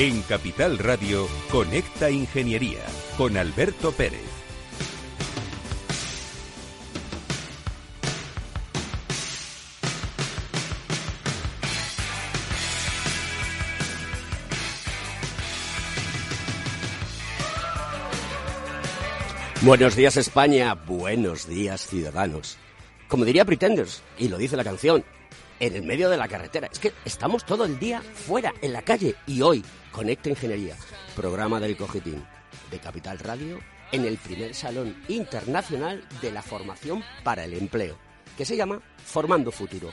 [0.00, 2.80] En Capital Radio, Conecta Ingeniería
[3.18, 4.24] con Alberto Pérez.
[19.60, 22.56] Buenos días España, buenos días ciudadanos.
[23.06, 25.04] Como diría Pretenders, y lo dice la canción,
[25.58, 26.70] en el medio de la carretera.
[26.72, 29.62] Es que estamos todo el día fuera, en la calle, y hoy,
[29.92, 30.76] Conecta Ingeniería,
[31.16, 32.24] programa del Cogitín
[32.70, 33.58] de Capital Radio,
[33.90, 37.96] en el primer Salón Internacional de la Formación para el Empleo,
[38.38, 39.90] que se llama Formando Futuro.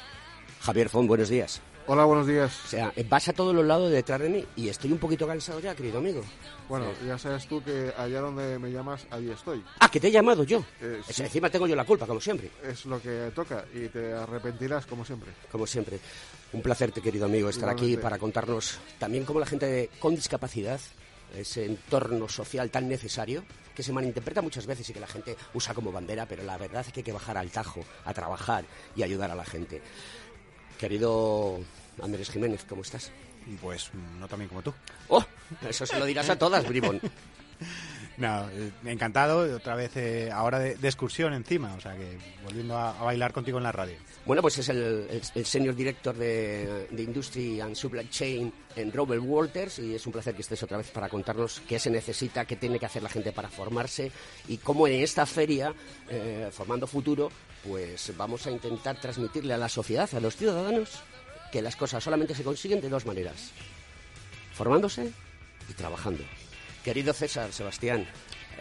[0.62, 1.62] Javier Fon, buenos días.
[1.90, 2.66] Hola, buenos días.
[2.66, 5.62] O sea, vas a todos los lados detrás de mí y estoy un poquito cansado
[5.62, 6.22] ya, querido amigo.
[6.68, 9.64] Bueno, ya sabes tú que allá donde me llamas, allí estoy.
[9.80, 10.64] Ah, que te he llamado yo.
[10.82, 11.24] Eh, sí.
[11.24, 12.52] encima tengo yo la culpa, como siempre.
[12.62, 15.32] Es lo que toca y te arrepentirás como siempre.
[15.50, 16.00] Como siempre.
[16.54, 20.80] Un placer, querido amigo, estar aquí para contarnos también cómo la gente con discapacidad,
[21.36, 23.44] ese entorno social tan necesario,
[23.76, 26.86] que se malinterpreta muchas veces y que la gente usa como bandera, pero la verdad
[26.88, 28.64] es que hay que bajar al tajo, a trabajar
[28.96, 29.82] y ayudar a la gente.
[30.80, 31.60] Querido
[32.02, 33.12] Andrés Jiménez, ¿cómo estás?
[33.62, 34.74] Pues no tan bien como tú.
[35.10, 35.24] ¡Oh!
[35.68, 37.02] Eso se lo dirás a todas, Bribón.
[38.18, 42.94] No, eh, encantado, otra vez eh, ahora de, excursión encima, o sea que volviendo a,
[43.04, 43.96] bailar contigo en la radio.
[44.26, 49.78] Bueno, pues es el, senior director de, de Industry and Supply Chain en Robert Walters
[49.80, 52.80] y es un placer que estés otra vez para contarnos qué se necesita, qué tiene
[52.80, 54.12] que hacer la gente para formarse
[54.48, 55.74] y cómo en esta feria,
[56.10, 57.30] eh, Formando Futuro,
[57.64, 61.04] pues vamos a intentar transmitirle a la sociedad, a los ciudadanos,
[61.52, 63.52] que las cosas solamente se consiguen de dos maneras.
[64.54, 65.12] Formándose
[65.70, 66.24] y trabajando.
[66.88, 68.06] Querido César, Sebastián,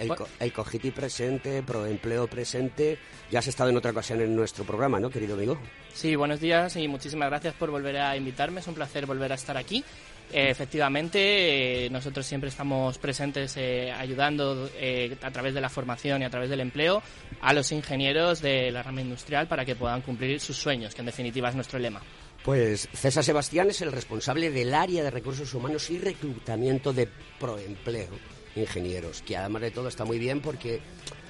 [0.00, 2.98] el, co- el Cogiti presente, Proempleo presente.
[3.31, 5.56] Ya has estado en otra ocasión en nuestro programa, ¿no, querido amigo?
[5.94, 8.59] Sí, buenos días y muchísimas gracias por volver a invitarme.
[8.59, 9.84] Es un placer volver a estar aquí.
[10.32, 16.20] Eh, efectivamente, eh, nosotros siempre estamos presentes eh, ayudando eh, a través de la formación
[16.22, 17.00] y a través del empleo
[17.42, 21.06] a los ingenieros de la rama industrial para que puedan cumplir sus sueños, que en
[21.06, 22.03] definitiva es nuestro lema.
[22.47, 27.09] Pues César Sebastián es el responsable del área de recursos humanos y reclutamiento de
[27.41, 28.12] Proempleo
[28.55, 30.81] Ingenieros, que además de todo está muy bien porque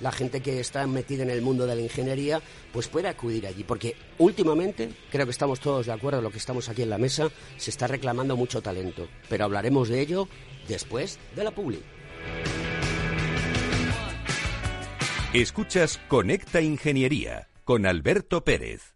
[0.03, 3.65] la gente que está metida en el mundo de la ingeniería pues puede acudir allí,
[3.65, 7.31] porque últimamente, creo que estamos todos de acuerdo, lo que estamos aquí en la mesa,
[7.57, 10.29] se está reclamando mucho talento, pero hablaremos de ello
[10.69, 11.83] después de la publi.
[15.33, 18.96] Escuchas Conecta Ingeniería con Alberto Pérez.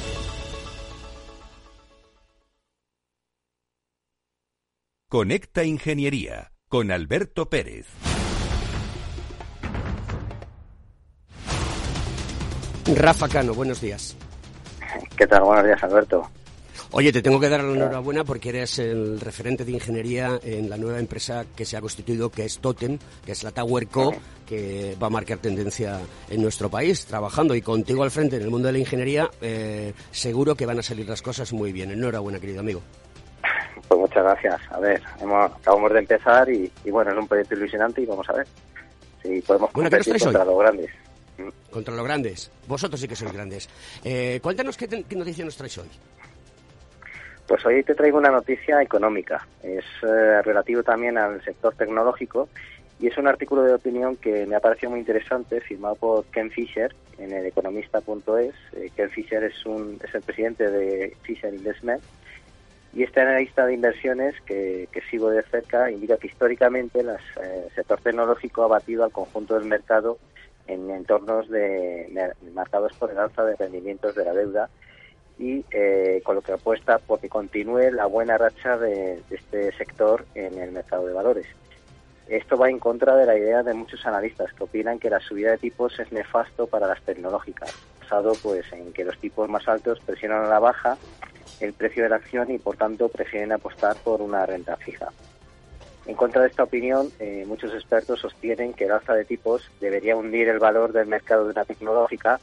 [5.11, 7.85] Conecta Ingeniería con Alberto Pérez.
[12.95, 14.15] Rafa Cano, buenos días.
[15.17, 15.41] ¿Qué tal?
[15.41, 16.29] Buenos días, Alberto.
[16.91, 20.77] Oye, te tengo que dar la enhorabuena porque eres el referente de ingeniería en la
[20.77, 24.15] nueva empresa que se ha constituido, que es Totem, que es la Tower Co,
[24.47, 25.99] que va a marcar tendencia
[26.29, 29.91] en nuestro país, trabajando y contigo al frente en el mundo de la ingeniería, eh,
[30.11, 31.91] seguro que van a salir las cosas muy bien.
[31.91, 32.81] Enhorabuena, querido amigo.
[33.91, 34.61] Pues muchas gracias.
[34.71, 38.29] A ver, hemos, acabamos de empezar y, y bueno, es un proyecto ilusionante y vamos
[38.29, 38.47] a ver
[39.21, 40.47] si podemos Bueno, ¿qué nos competir contra hoy?
[40.47, 40.91] los grandes.
[41.69, 42.51] Contra los grandes.
[42.69, 43.67] Vosotros sí que sois grandes.
[44.05, 45.89] Eh, cuéntanos qué, te- qué noticia nos traes hoy.
[47.49, 49.45] Pues hoy te traigo una noticia económica.
[49.61, 52.47] Es eh, relativo también al sector tecnológico
[52.97, 56.49] y es un artículo de opinión que me ha parecido muy interesante, firmado por Ken
[56.49, 58.53] Fisher en el economista.es.
[58.71, 62.01] Eh, Ken Fisher es, un, es el presidente de Fisher Investment
[62.93, 67.09] Y este analista de inversiones que, sigo de cerca indica que históricamente el
[67.73, 70.17] sector tecnológico ha batido al conjunto del mercado
[70.67, 74.69] en entornos de, marcados por el alza de rendimientos de la deuda
[75.39, 80.57] y eh, con lo que apuesta porque continúe la buena racha de, este sector en
[80.59, 81.47] el mercado de valores.
[82.27, 85.51] Esto va en contra de la idea de muchos analistas que opinan que la subida
[85.51, 87.73] de tipos es nefasto para las tecnológicas,
[88.11, 90.97] basado pues en que los tipos más altos presionan a la baja
[91.61, 95.09] el precio de la acción y por tanto prefieren apostar por una renta fija.
[96.07, 100.15] En contra de esta opinión, eh, muchos expertos sostienen que el alza de tipos debería
[100.15, 102.39] hundir el valor del mercado de una tecnológica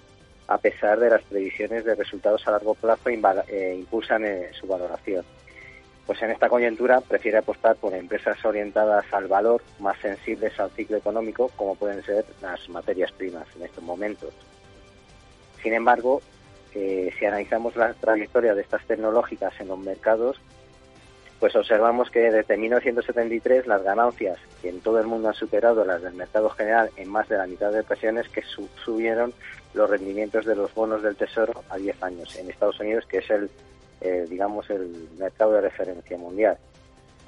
[0.46, 5.24] a pesar de las previsiones de resultados a largo plazo eh, impulsan eh, su valoración.
[6.06, 10.96] Pues en esta coyuntura prefiere apostar por empresas orientadas al valor, más sensibles al ciclo
[10.96, 14.32] económico, como pueden ser las materias primas en estos momentos.
[15.62, 16.22] Sin embargo,
[16.72, 20.40] si analizamos la trayectoria de estas tecnológicas en los mercados,
[21.40, 26.02] pues observamos que desde 1973 las ganancias, que en todo el mundo han superado las
[26.02, 28.42] del mercado general en más de la mitad de ocasiones, que
[28.84, 29.32] subieron
[29.74, 33.30] los rendimientos de los bonos del Tesoro a 10 años en Estados Unidos, que es
[33.30, 33.50] el,
[34.00, 36.58] eh, digamos, el mercado de referencia mundial.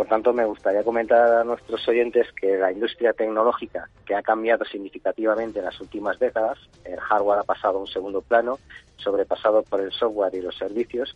[0.00, 4.64] Por tanto, me gustaría comentar a nuestros oyentes que la industria tecnológica, que ha cambiado
[4.64, 8.58] significativamente en las últimas décadas, el hardware ha pasado a un segundo plano,
[8.96, 11.14] sobrepasado por el software y los servicios,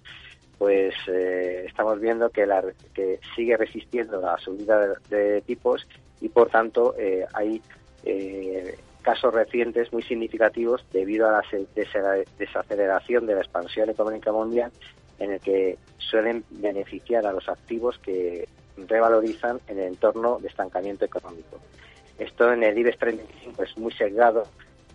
[0.58, 5.88] pues eh, estamos viendo que, la, que sigue resistiendo la subida de, tipos
[6.20, 7.62] y por tanto eh, hay
[8.04, 14.70] eh, casos recientes muy significativos debido a la desaceleración de la expansión económica mundial
[15.20, 18.46] en el que suelen beneficiar a los activos que
[18.76, 21.60] revalorizan en el entorno de estancamiento económico.
[22.18, 24.46] Esto en el IBEX 35 es muy sesgado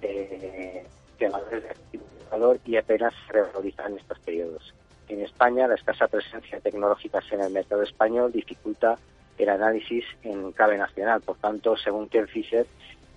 [0.02, 0.86] de
[1.30, 2.00] valores de
[2.31, 4.74] valor y apenas se revaloriza en estos periodos
[5.10, 8.98] en España, la escasa presencia de tecnológicas en el mercado español dificulta
[9.38, 11.22] el análisis en clave nacional.
[11.22, 12.66] Por tanto, según Ken Fisher,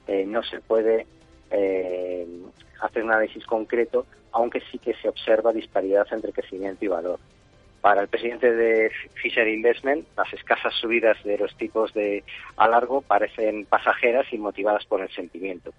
[0.06, 1.06] eh, no se puede
[1.50, 2.26] eh,
[2.80, 7.18] hacer un análisis concreto, aunque sí que se observa disparidad entre crecimiento y valor.
[7.82, 12.24] Para el presidente de Fisher Investment, las escasas subidas de los tipos de
[12.56, 15.72] a largo parecen pasajeras y motivadas por el sentimiento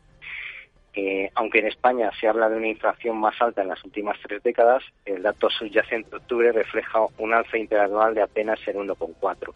[1.35, 4.83] aunque en España se habla de una inflación más alta en las últimas tres décadas,
[5.05, 9.53] el dato subyacente de octubre refleja un alza interanual de apenas el 1,4.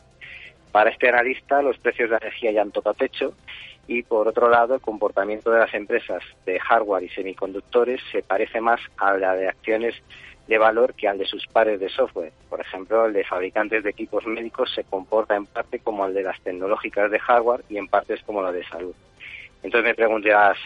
[0.72, 3.34] Para este analista, los precios de la energía ya han tocado techo
[3.88, 8.60] y, por otro lado, el comportamiento de las empresas de hardware y semiconductores se parece
[8.60, 9.96] más a la de acciones
[10.48, 12.32] de valor que al de sus pares de software.
[12.50, 16.24] Por ejemplo, el de fabricantes de equipos médicos se comporta en parte como el de
[16.24, 18.96] las tecnológicas de hardware y en partes como la de salud.
[19.64, 20.58] Entonces me preguntarás,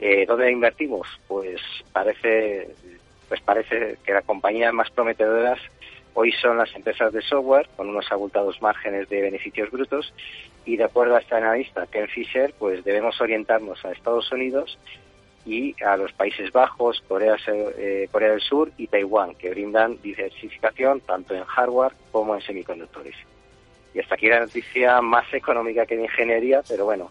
[0.00, 1.06] eh, ¿Dónde invertimos?
[1.28, 1.60] Pues
[1.92, 2.70] parece,
[3.28, 5.60] pues parece que las compañías más prometedoras
[6.14, 10.14] hoy son las empresas de software con unos abultados márgenes de beneficios brutos
[10.64, 14.78] y de acuerdo a este analista Ken Fisher, pues debemos orientarnos a Estados Unidos
[15.46, 21.00] y a los Países Bajos, Corea, eh, Corea del Sur y Taiwán, que brindan diversificación
[21.00, 23.16] tanto en hardware como en semiconductores.
[23.94, 27.10] Y hasta aquí la noticia más económica que de ingeniería, pero bueno,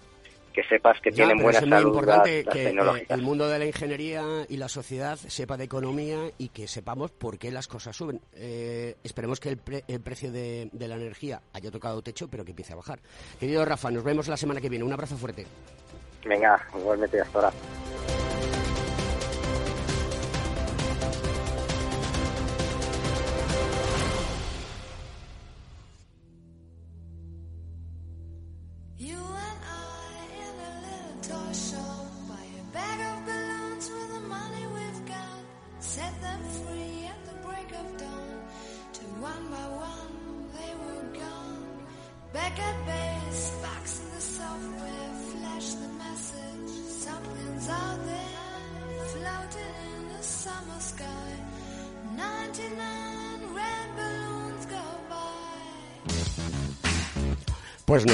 [0.54, 4.24] que sepas que tienen buena es muy importante que eh, el mundo de la ingeniería
[4.48, 8.22] y la sociedad sepa de economía y que sepamos por qué las cosas suben.
[8.34, 12.74] Eh, esperemos que el, precio de, de, la energía haya tocado techo, pero que empiece
[12.74, 13.00] a bajar.
[13.40, 14.86] Querido Rafa, nos vemos la semana que viene.
[14.86, 15.46] Un abrazo fuerte.
[16.26, 17.54] Venga, igualmente, hasta ahora.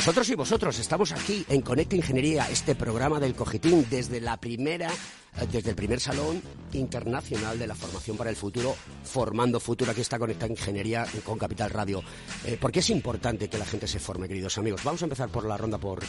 [0.06, 4.88] Nosotros y vosotros estamos aquí en Conecta Ingeniería, este programa del Cogitín, desde la primera,
[4.92, 6.44] eh, desde el primer salón
[6.74, 9.90] internacional de la formación para el futuro, formando futuro.
[9.90, 12.04] Aquí está Conecta Ingeniería con Capital Radio.
[12.46, 14.84] Eh, ¿Por qué es importante que la gente se forme, queridos amigos?
[14.84, 16.02] Vamos a empezar por la ronda por,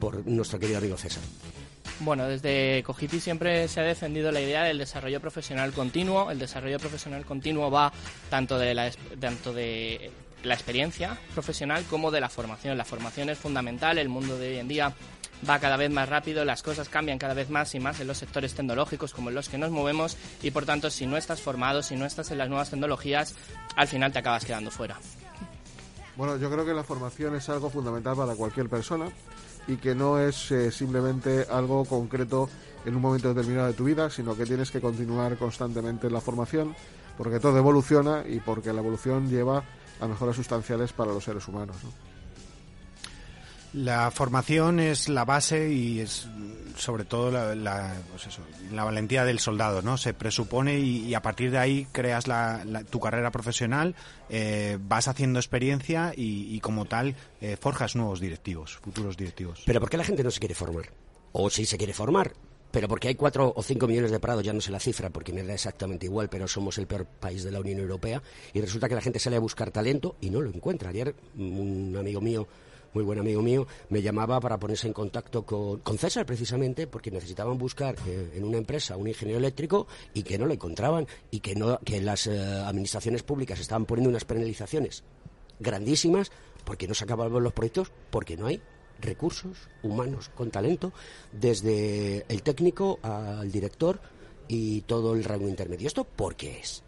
[0.00, 1.22] por nuestro querido amigo César.
[2.00, 6.30] Bueno, desde Cogiti siempre se ha defendido la idea del desarrollo profesional continuo.
[6.30, 7.92] El desarrollo profesional continuo va
[8.30, 10.10] tanto de la, tanto de
[10.44, 12.78] la experiencia profesional como de la formación.
[12.78, 14.94] La formación es fundamental, el mundo de hoy en día
[15.48, 18.18] va cada vez más rápido, las cosas cambian cada vez más y más en los
[18.18, 21.82] sectores tecnológicos como en los que nos movemos y por tanto si no estás formado,
[21.82, 23.34] si no estás en las nuevas tecnologías,
[23.76, 24.96] al final te acabas quedando fuera.
[26.16, 29.10] Bueno, yo creo que la formación es algo fundamental para cualquier persona
[29.66, 32.48] y que no es eh, simplemente algo concreto
[32.84, 36.20] en un momento determinado de tu vida, sino que tienes que continuar constantemente en la
[36.20, 36.76] formación
[37.16, 39.64] porque todo evoluciona y porque la evolución lleva
[40.00, 41.76] a mejoras sustanciales para los seres humanos.
[43.72, 46.28] La formación es la base y es
[46.76, 49.96] sobre todo la, la, pues eso, la valentía del soldado, ¿no?
[49.96, 53.94] Se presupone y, y a partir de ahí creas la, tu carrera profesional,
[54.28, 59.62] eh, vas haciendo experiencia y, y como tal eh, forjas nuevos directivos, futuros directivos.
[59.66, 60.90] Pero ¿por qué la gente no se quiere formar?
[61.32, 62.32] O si se quiere formar,
[62.74, 65.32] pero porque hay cuatro o cinco millones de parados, ya no sé la cifra porque
[65.32, 68.20] me da exactamente igual, pero somos el peor país de la Unión Europea
[68.52, 70.90] y resulta que la gente sale a buscar talento y no lo encuentra.
[70.90, 72.48] Ayer un amigo mío
[72.92, 77.58] muy buen amigo mío, me llamaba para ponerse en contacto con, César precisamente porque necesitaban
[77.58, 81.54] buscar eh, en una empresa un ingeniero eléctrico y que no lo encontraban y que,
[81.54, 85.04] no, que las eh, administraciones públicas estaban poniendo unas penalizaciones
[85.60, 86.32] grandísimas
[86.64, 88.60] porque no se acababan los proyectos, porque no hay
[89.04, 90.92] recursos humanos con talento,
[91.32, 94.00] desde el técnico al director
[94.48, 95.86] y todo el rango intermedio.
[95.86, 96.82] ¿Esto por qué es?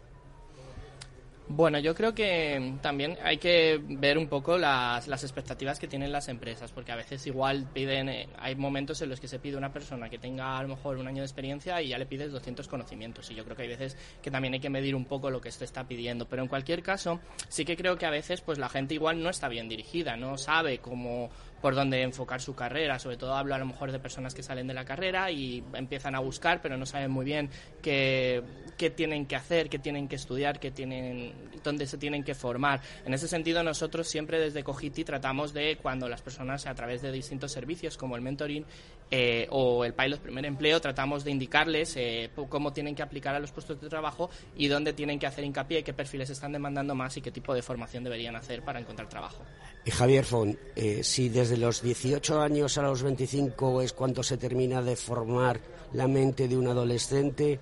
[1.49, 6.11] Bueno, yo creo que también hay que ver un poco las, las expectativas que tienen
[6.11, 9.55] las empresas, porque a veces igual piden, eh, hay momentos en los que se pide
[9.55, 12.33] una persona que tenga a lo mejor un año de experiencia y ya le pides
[12.33, 13.31] 200 conocimientos.
[13.31, 15.49] Y yo creo que hay veces que también hay que medir un poco lo que
[15.49, 16.27] se está pidiendo.
[16.27, 19.29] Pero en cualquier caso, sí que creo que a veces pues la gente igual no
[19.29, 21.29] está bien dirigida, no sabe cómo
[21.61, 22.99] por dónde enfocar su carrera.
[22.99, 26.15] Sobre todo hablo a lo mejor de personas que salen de la carrera y empiezan
[26.15, 27.49] a buscar, pero no saben muy bien
[27.81, 28.43] qué,
[28.95, 31.33] tienen que hacer, qué tienen que estudiar, qué tienen,
[31.63, 32.81] dónde se tienen que formar.
[33.05, 37.11] En ese sentido, nosotros siempre desde Cogiti tratamos de cuando las personas a través de
[37.11, 38.65] distintos servicios como el mentoring
[39.09, 43.39] eh, o el pilot primer empleo, tratamos de indicarles eh, cómo tienen que aplicar a
[43.39, 47.15] los puestos de trabajo y dónde tienen que hacer hincapié, qué perfiles están demandando más
[47.17, 49.43] y qué tipo de formación deberían hacer para encontrar trabajo.
[49.85, 54.37] Y Javier Font, eh, si desde los 18 años a los 25 es cuando se
[54.37, 55.59] termina de formar
[55.93, 57.59] la mente de un adolescente,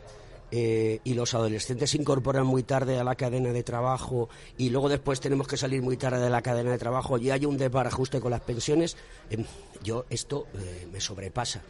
[0.51, 4.89] eh, y los adolescentes se incorporan muy tarde a la cadena de trabajo y luego
[4.89, 8.19] después tenemos que salir muy tarde de la cadena de trabajo y hay un desbarajuste
[8.19, 8.97] con las pensiones,
[9.29, 9.43] eh,
[9.83, 11.61] yo esto eh, me sobrepasa.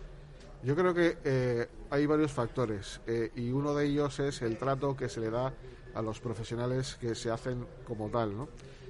[0.65, 4.95] Yo creo que eh, hay varios factores eh, y uno de ellos es el trato
[4.95, 5.53] que se le da
[5.93, 8.49] a los profesionales que se hacen como tal, ¿no?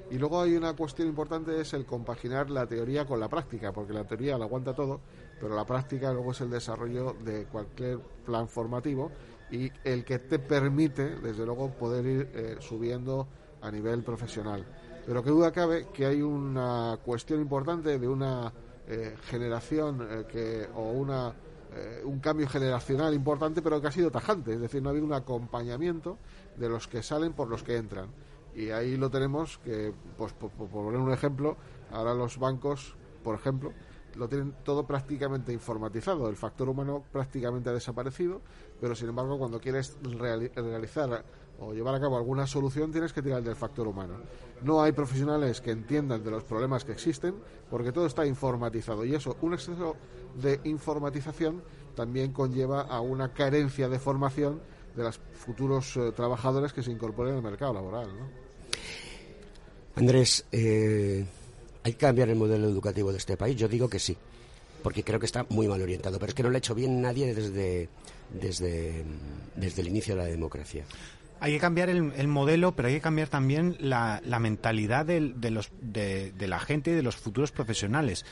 [0.10, 3.92] Y luego hay una cuestión importante es el compaginar la teoría con la práctica, porque
[3.92, 5.01] la teoría la aguanta todo,
[5.42, 9.12] pero la práctica luego es el desarrollo de cualquier plan formativo
[9.51, 13.27] y el que te permite, desde luego, poder ir eh, subiendo
[13.61, 14.65] a nivel profesional.
[15.05, 18.51] Pero qué duda cabe que hay una cuestión importante de una
[18.87, 21.33] eh, generación eh, que o una
[21.75, 25.05] eh, un cambio generacional importante, pero que ha sido tajante, es decir, no ha habido
[25.05, 26.17] un acompañamiento
[26.55, 28.07] de los que salen por los que entran.
[28.55, 31.57] Y ahí lo tenemos que, pues por, por poner un ejemplo,
[31.91, 33.73] ahora los bancos, por ejemplo,
[34.15, 36.29] lo tienen todo prácticamente informatizado.
[36.29, 38.41] El factor humano prácticamente ha desaparecido,
[38.79, 41.24] pero sin embargo, cuando quieres reali realizar
[41.60, 44.15] o llevar a cabo alguna solución, tienes que tirar del factor humano.
[44.62, 47.36] No hay profesionales que entiendan de los problemas que existen,
[47.69, 49.05] porque todo está informatizado.
[49.05, 49.95] Y eso, un exceso
[50.41, 51.63] de informatización,
[51.95, 54.62] también conlleva a una carencia de formación
[54.95, 58.07] de los futuros eh, trabajadores que se incorporen al mercado laboral.
[58.07, 58.27] ¿no?
[59.95, 61.25] Andrés, eh,
[61.86, 63.56] ¿hay que cambiar el modelo educativo de este país?
[63.56, 64.18] Yo digo que sí,
[64.82, 67.00] porque creo que está muy mal orientado, pero es que no lo ha hecho bien
[67.00, 67.89] nadie desde,
[68.34, 69.04] desde,
[69.56, 70.84] desde el inicio de la democracia.
[71.39, 75.20] Hay que cambiar el, el, modelo, pero hay que cambiar también la, mentalidad de,
[75.51, 78.25] los, de la gente y de los futuros profesionales.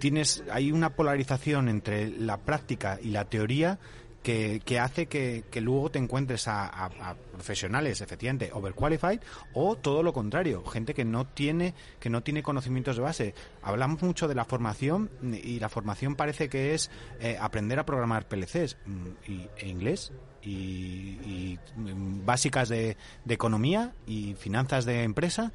[0.00, 3.78] Tienes, hay una polarización entre la práctica y la teoría
[4.26, 6.90] que, hace que, luego te encuentres a,
[7.32, 9.20] profesionales efectivamente overqualified
[9.52, 13.34] o todo lo contrario gente que no tiene que no tiene conocimientos de base.
[13.62, 16.90] Hablamos mucho de la formación y la formación parece que es
[17.20, 18.76] eh, aprender a programar PLCs
[19.28, 21.58] y, e inglés y, y
[22.24, 25.52] básicas de, de economía y finanzas de empresa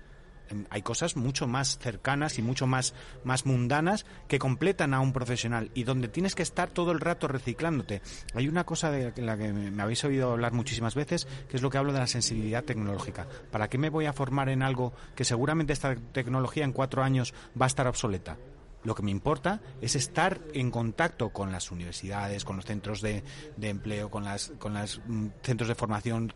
[0.69, 2.93] hay cosas mucho más cercanas y mucho más,
[3.23, 7.27] más mundanas que completan a un profesional y donde tienes que estar todo el rato
[7.27, 8.01] reciclándote.
[8.33, 11.69] Hay una cosa de la que me habéis oído hablar muchísimas veces, que es lo
[11.69, 13.27] que hablo de la sensibilidad tecnológica.
[13.51, 17.33] ¿Para qué me voy a formar en algo que seguramente esta tecnología en cuatro años
[17.59, 18.37] va a estar obsoleta?
[18.83, 23.23] Lo que me importa es estar en contacto con las universidades, con los centros de,
[23.61, 26.33] empleo, con las con los mm, centros de formación,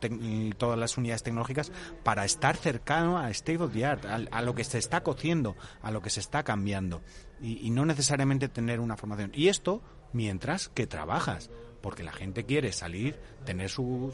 [0.57, 1.71] todas las unidades tecnológicas,
[2.03, 5.91] para estar cercano a state of the art, a, lo que se está cociendo, a
[5.91, 7.01] lo que se está cambiando.
[7.41, 9.31] Y, no necesariamente tener una formación.
[9.33, 9.81] Y esto
[10.13, 11.49] mientras que trabajas
[11.81, 14.11] porque la gente quiere salir, tener su,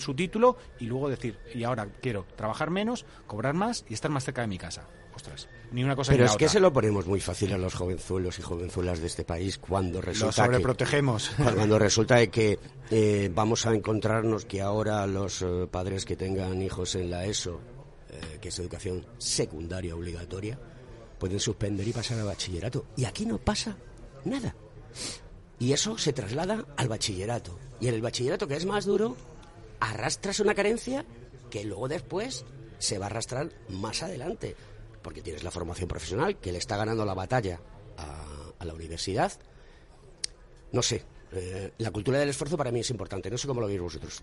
[0.00, 4.24] su, título y luego decir, y ahora quiero trabajar menos, cobrar más y estar más
[4.24, 4.88] cerca de mi casa.
[5.14, 6.52] Ostras, ni una cosa Pero ni es la que otra.
[6.52, 10.42] se lo ponemos muy fácil a los jovenzuelos y jovenzuelas de este país cuando resulta
[10.42, 11.30] que, sobreprotegemos.
[11.54, 12.58] cuando resulta de que
[12.90, 17.60] eh, vamos a encontrarnos que ahora los eh, padres que tengan hijos en la ESO,
[18.10, 20.58] eh, que es educación secundaria obligatoria,
[21.18, 22.86] pueden suspender y pasar al bachillerato.
[22.96, 23.76] Y aquí no pasa
[24.24, 24.54] nada.
[25.58, 27.58] Y eso se traslada al bachillerato.
[27.80, 29.16] Y en el bachillerato, que es más duro,
[29.80, 31.04] arrastras una carencia
[31.50, 32.44] que luego después
[32.78, 34.56] se va a arrastrar más adelante.
[35.02, 37.60] Porque tienes la formación profesional, que le está ganando la batalla
[37.96, 39.32] a, la universidad.
[40.70, 43.28] No sé, eh, la cultura del esfuerzo para mí es importante.
[43.28, 44.22] No sé cómo lo veis vosotros.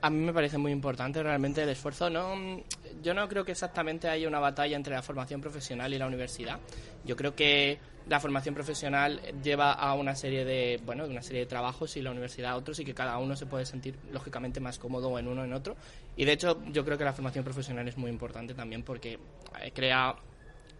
[0.00, 2.08] A mí me parece muy importante realmente el esfuerzo.
[2.08, 2.62] No,
[3.02, 6.60] yo no creo que exactamente haya una batalla entre la formación profesional y la universidad.
[7.04, 11.46] Yo creo que la formación profesional lleva a una serie de bueno, una serie de
[11.46, 14.78] trabajos y la universidad a otros y que cada uno se puede sentir lógicamente más
[14.78, 15.76] cómodo en uno en otro.
[16.16, 19.18] Y de hecho, yo creo que la formación profesional es muy importante también porque
[19.60, 20.14] eh, crea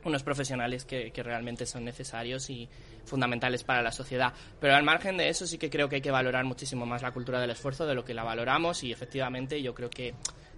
[0.04, 2.68] unos profesionales que, que, realmente son necesarios y
[3.04, 4.32] fundamentales para la sociedad.
[4.60, 7.12] Pero al margen de eso sí que creo que hay que valorar muchísimo más la
[7.12, 10.14] cultura del esfuerzo de lo que la valoramos y efectivamente yo creo que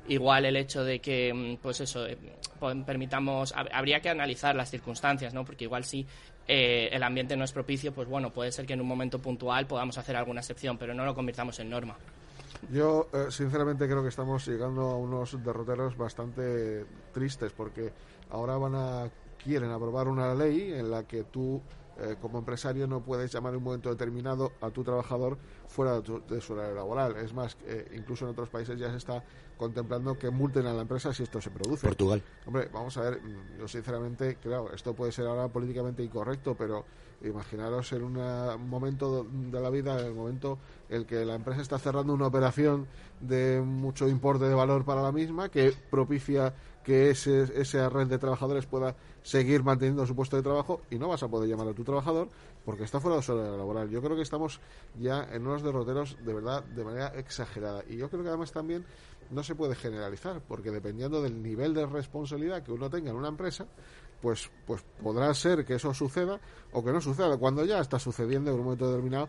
[0.09, 2.18] igual el hecho de que pues eso eh,
[2.85, 6.06] permitamos habría que analizar las circunstancias no porque igual si
[6.47, 9.67] eh, el ambiente no es propicio pues bueno puede ser que en un momento puntual
[9.67, 11.97] podamos hacer alguna excepción pero no lo convirtamos en norma.
[12.73, 17.93] Yo, eh, sinceramente, creo que estamos llegando a unos derroteros bastante tristes porque
[18.30, 19.11] ahora van a
[19.43, 21.61] quieren aprobar una ley en la que tú
[21.99, 26.02] eh, como empresario no puedes llamar en un momento determinado a tu trabajador fuera de,
[26.02, 27.17] tu, de su horario laboral.
[27.17, 29.23] Es más, eh, incluso en otros países ya se está
[29.57, 31.87] contemplando que multen a la empresa si esto se produce.
[31.87, 32.23] Portugal.
[32.47, 33.21] Hombre, vamos a ver,
[33.59, 36.85] yo sinceramente, claro, esto puede ser ahora políticamente incorrecto, pero
[37.23, 41.63] imaginaros en un momento de la vida, en el momento en el que la empresa
[41.63, 42.87] está cerrando una operación
[43.21, 48.18] de mucho importe de valor para la misma, que propicia que ese, esa red de
[48.18, 51.73] trabajadores pueda seguir manteniendo su puesto de trabajo y no vas a poder llamar a
[51.73, 52.28] tu trabajador
[52.64, 53.88] porque está fuera de su laboral.
[53.88, 54.60] Yo creo que estamos
[55.00, 58.84] ya en unos derroteros de verdad de manera exagerada y yo creo que además también
[59.30, 63.28] no se puede generalizar porque dependiendo del nivel de responsabilidad que uno tenga en una
[63.28, 63.66] empresa
[64.20, 66.38] pues pues podrá ser que eso suceda
[66.73, 69.28] o que no suceda cuando ya está sucediendo en un momento determinado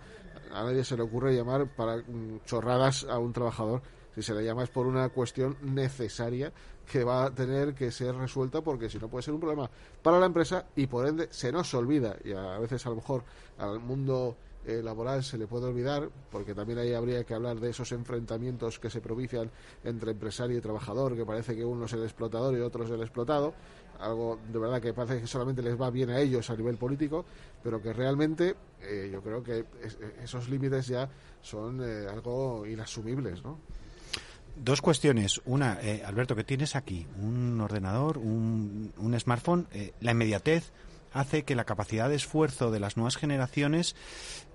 [0.51, 3.81] a nadie se le ocurre llamar para mm, chorradas a un trabajador
[4.13, 6.53] si se le llama es por una cuestión necesaria
[6.85, 9.69] que va a tener que ser resuelta porque si no puede ser un problema
[10.01, 13.23] para la empresa y por ende se nos olvida y a veces a lo mejor
[13.57, 17.69] al mundo eh, laboral se le puede olvidar porque también ahí habría que hablar de
[17.69, 19.51] esos enfrentamientos que se propician
[19.83, 23.01] entre empresario y trabajador que parece que uno es el explotador y otro es el
[23.01, 23.53] explotado
[23.99, 27.25] algo de verdad que parece que solamente les va bien a ellos a nivel político
[27.63, 31.09] pero que realmente eh, yo creo que es, esos límites ya
[31.41, 33.59] son eh, algo inasumibles ¿no?
[34.55, 35.41] Dos cuestiones.
[35.45, 39.67] Una, eh, Alberto, que tienes aquí un ordenador, un, un smartphone.
[39.73, 40.71] Eh, la inmediatez
[41.11, 43.95] hace que la capacidad de esfuerzo de las nuevas generaciones,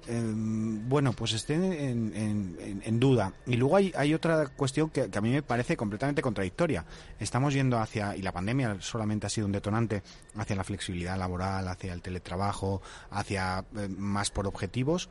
[0.08, 3.34] eh, bueno, pues esté en, duda.
[3.46, 6.84] Y luego hay, otra cuestión que, que, a mí me parece completamente contradictoria.
[7.18, 10.02] Estamos yendo hacia, y la pandemia solamente ha sido un detonante,
[10.36, 13.64] hacia la flexibilidad laboral, hacia el teletrabajo, hacia
[13.96, 15.08] más por objetivos,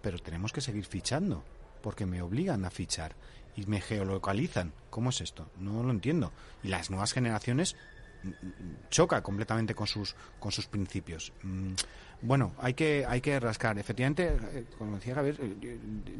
[0.00, 1.42] pero tenemos que seguir fichando,
[1.82, 3.16] porque me obligan a fichar
[3.56, 4.72] y me geolocalizan.
[4.90, 5.48] ¿Cómo es esto?
[5.58, 6.32] No lo entiendo.
[6.62, 7.76] Y las nuevas generaciones
[8.90, 11.32] choca completamente con sus con sus principios.
[12.22, 13.78] Bueno, hay que hay que rascar.
[13.78, 15.36] Efectivamente, como decía Javier,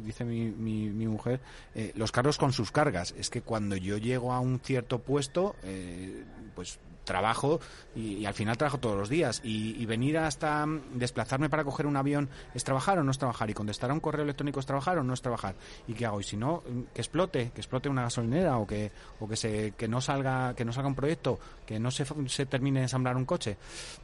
[0.03, 1.39] dice mi, mi, mi mujer,
[1.73, 3.13] eh, los carros con sus cargas.
[3.17, 7.59] Es que cuando yo llego a un cierto puesto, eh, pues trabajo
[7.95, 9.41] y, al final trabajo todos los días.
[9.43, 13.49] Y, y, venir hasta desplazarme para coger un avión es trabajar o no es trabajar
[13.49, 15.55] y contestar a un correo electrónico es trabajar o no es trabajar
[15.87, 16.63] y qué hago y si no
[16.93, 20.65] que explote que explote una gasolinera o que o que se que no salga que
[20.65, 23.57] no salga un proyecto que no se, se termine de ensamblar un coche.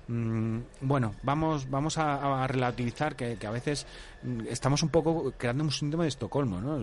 [0.08, 3.86] Mm, bueno vamos vamos a, a relativizar que, que, a veces
[4.50, 6.76] estamos un poco creando un síndrome de Estocolmo ¿no?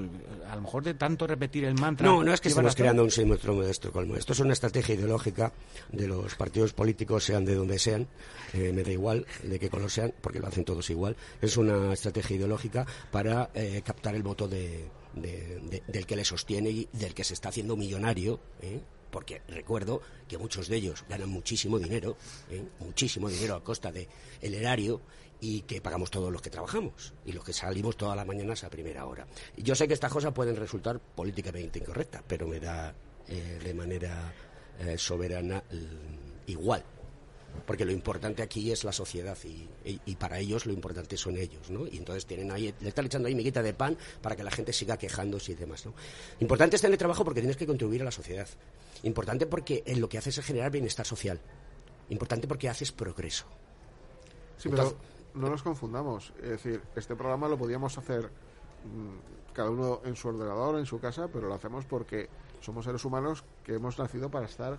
[0.50, 3.10] a lo mejor de tanto repetir el mantra no no es que estamos creando un
[3.10, 5.52] síndrome de Estocolmo esto es una estrategia ideológica
[5.92, 8.08] de los partidos políticos, sean de donde sean,
[8.52, 11.16] eh, me da igual de qué color sean, porque lo hacen todos igual.
[11.40, 16.24] Es una estrategia ideológica para eh, captar el voto de, de, de, del que le
[16.24, 18.40] sostiene y del que se está haciendo millonario.
[18.62, 18.80] ¿eh?
[19.10, 22.16] Porque recuerdo que muchos de ellos ganan muchísimo dinero,
[22.78, 24.06] muchísimo dinero a costa del
[24.42, 25.00] el erario
[25.40, 28.70] y que pagamos todos los que trabajamos y los que salimos todas las mañanas a
[28.70, 29.26] primera hora.
[29.56, 32.94] Y yo sé que estas cosas pueden resultar políticamente incorrectas, pero me da
[33.28, 34.32] de manera
[34.80, 35.76] eh, soberana eh,
[36.46, 36.84] igual.
[37.66, 41.36] Porque lo importante aquí es la sociedad y, y, y, para ellos lo importante son
[41.36, 41.88] ellos, ¿no?
[41.88, 44.72] Y entonces tienen ahí, le están echando ahí miguita de pan para que la gente
[44.72, 45.94] siga quejándose y demás, ¿no?
[46.38, 48.46] Importante es tener trabajo porque tienes que contribuir a la sociedad.
[49.02, 51.40] Importante porque en lo que haces es generar bienestar social.
[52.10, 53.46] importante porque haces progreso.
[54.58, 54.96] Sí, pero
[55.38, 56.32] no nos confundamos.
[56.42, 58.30] Es decir, este programa lo podíamos hacer
[58.84, 62.28] mm, cada uno en su ordenador, en su casa, pero lo hacemos porque
[62.60, 64.74] somos seres humanos que hemos nacido para estar,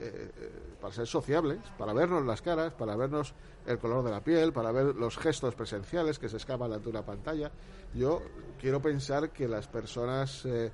[0.00, 3.34] eh, eh, para ser sociables, para vernos las caras, para vernos
[3.66, 7.04] el color de la piel, para ver los gestos presenciales que se escapan ante una
[7.04, 7.50] pantalla.
[7.94, 8.22] Yo
[8.60, 10.70] quiero pensar que las personas eh,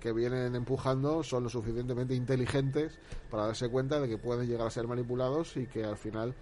[0.00, 2.98] que vienen empujando son lo suficientemente inteligentes
[3.30, 6.34] para darse cuenta de que pueden llegar a ser manipulados y que al final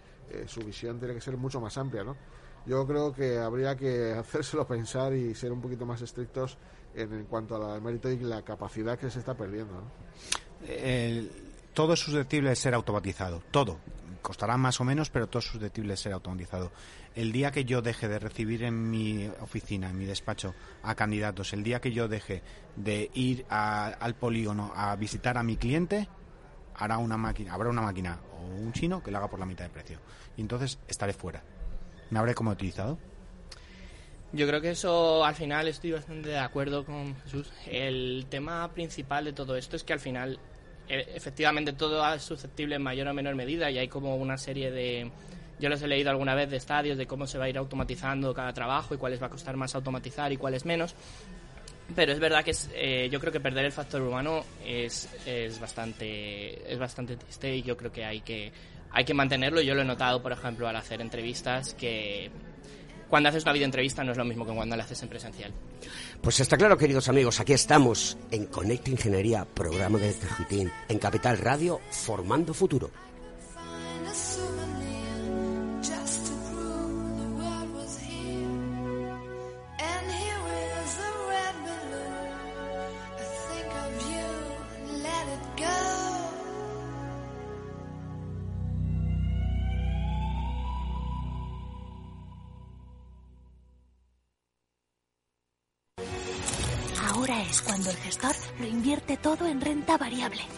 [0.47, 2.17] su visión tiene que ser mucho más amplia, ¿no?
[2.67, 6.59] Yo creo que habría que hacérselo pensar y ser un poquito más estrictos
[6.95, 9.83] en, cuanto al mérito y la capacidad que se está perdiendo.
[11.73, 13.79] todo es susceptible de ser automatizado, todo.
[14.21, 16.71] Costará más o menos, pero todo es susceptible de ser automatizado.
[17.17, 21.53] El día que yo deje de recibir en mi oficina, en mi despacho, a candidatos,
[21.53, 22.43] el día que yo deje
[22.77, 26.09] de ir al polígono a visitar a mi cliente,
[26.77, 29.65] hará una máquina, habrá una máquina o un chino que lo haga por la mitad
[29.65, 29.99] de precio.
[30.37, 31.43] Y entonces estaré fuera.
[32.11, 32.99] ¿Me habré como utilizado?
[34.33, 37.51] Yo creo que eso al final estoy bastante de acuerdo con Jesús.
[37.67, 40.39] El tema principal de todo esto es que al final
[40.89, 44.71] e, efectivamente todo es susceptible en mayor o menor medida y hay como una serie
[44.71, 45.11] de...
[45.61, 48.33] Yo los he leído alguna vez de estadios de cómo se va a ir automatizando
[48.35, 50.95] cada trabajo y cuáles va a costar más automatizar y cuáles menos.
[51.95, 56.73] Pero es verdad que eh, yo creo que perder el factor humano es, es, bastante,
[56.73, 58.51] es bastante triste y yo creo que hay que,
[58.93, 59.61] hay que mantenerlo.
[59.61, 62.31] Yo lo he notado, por ejemplo, al hacer entrevistas que
[63.09, 65.53] cuando haces una videoentrevista no es lo mismo que cuando la haces en presencial.
[66.23, 71.37] Pues está claro, queridos amigos, aquí estamos en Conecta Ingeniería, programa de Cajitín, en Capital
[71.39, 72.91] Radio, formando futuro.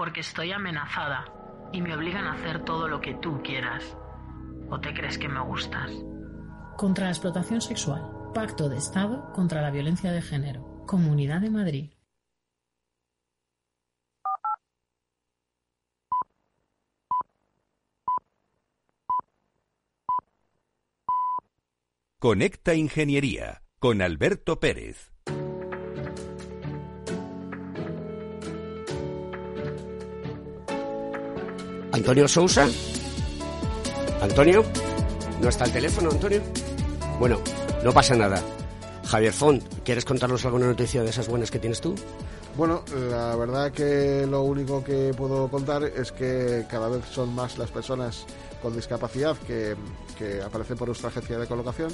[0.00, 1.26] Porque estoy amenazada
[1.74, 3.84] y me obligan a hacer todo lo que tú quieras.
[4.70, 5.92] ¿O te crees que me gustas?
[6.78, 8.10] Contra la explotación sexual.
[8.32, 10.86] Pacto de Estado contra la violencia de género.
[10.86, 11.90] Comunidad de Madrid.
[22.18, 25.12] Conecta Ingeniería con Alberto Pérez.
[31.92, 32.68] Antonio Sousa.
[34.20, 34.64] Antonio,
[35.40, 36.40] ¿no está el teléfono, Antonio?
[37.18, 37.40] Bueno,
[37.84, 38.42] no pasa nada.
[39.06, 41.94] Javier Font, ¿quieres contarnos alguna noticia de esas buenas que tienes tú?
[42.56, 47.58] Bueno, la verdad que lo único que puedo contar es que cada vez son más
[47.58, 48.24] las personas
[48.62, 49.74] con discapacidad que,
[50.16, 51.90] que aparecen por nuestra agencia de colocación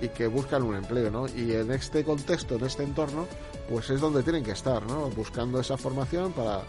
[0.00, 1.26] y que buscan un empleo, ¿no?
[1.26, 3.26] Y en este contexto, en este entorno,
[3.68, 5.08] pues es donde tienen que estar, ¿no?
[5.10, 6.62] Buscando esa formación para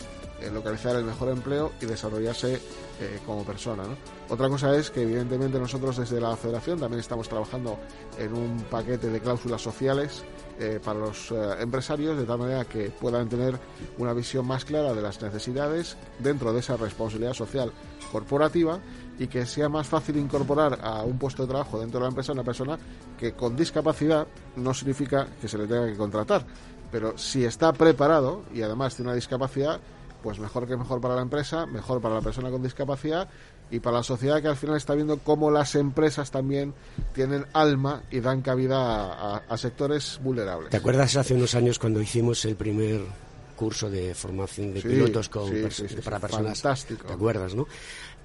[0.53, 3.83] localizar el mejor empleo y desarrollarse eh, como persona.
[4.29, 7.77] Otra cosa es que evidentemente nosotros desde la federación también estamos trabajando
[8.17, 10.23] en un paquete de cláusulas sociales
[10.59, 13.59] eh, para los empresarios de tal manera que puedan tener
[13.97, 17.71] una visión más clara de las necesidades dentro de esa responsabilidad social
[18.11, 18.79] corporativa
[19.19, 22.31] y que sea más fácil incorporar a un puesto de trabajo dentro de la empresa
[22.31, 22.79] una persona
[23.17, 24.25] que con discapacidad
[24.55, 26.45] no significa que se le tenga que contratar,
[26.91, 29.79] pero si está preparado y además tiene una discapacidad,
[30.21, 33.29] pues mejor que mejor para la empresa, mejor para la persona con discapacidad
[33.71, 36.73] y para la sociedad que al final está viendo cómo las empresas también
[37.13, 40.69] tienen alma y dan cabida a, sectores vulnerables.
[40.69, 43.01] ¿Te acuerdas hace unos años cuando hicimos el primer
[43.55, 45.51] curso de formación de pilotos con
[46.03, 46.61] para personas?
[46.61, 47.05] Fantástico.
[47.05, 47.67] ¿Te acuerdas, no?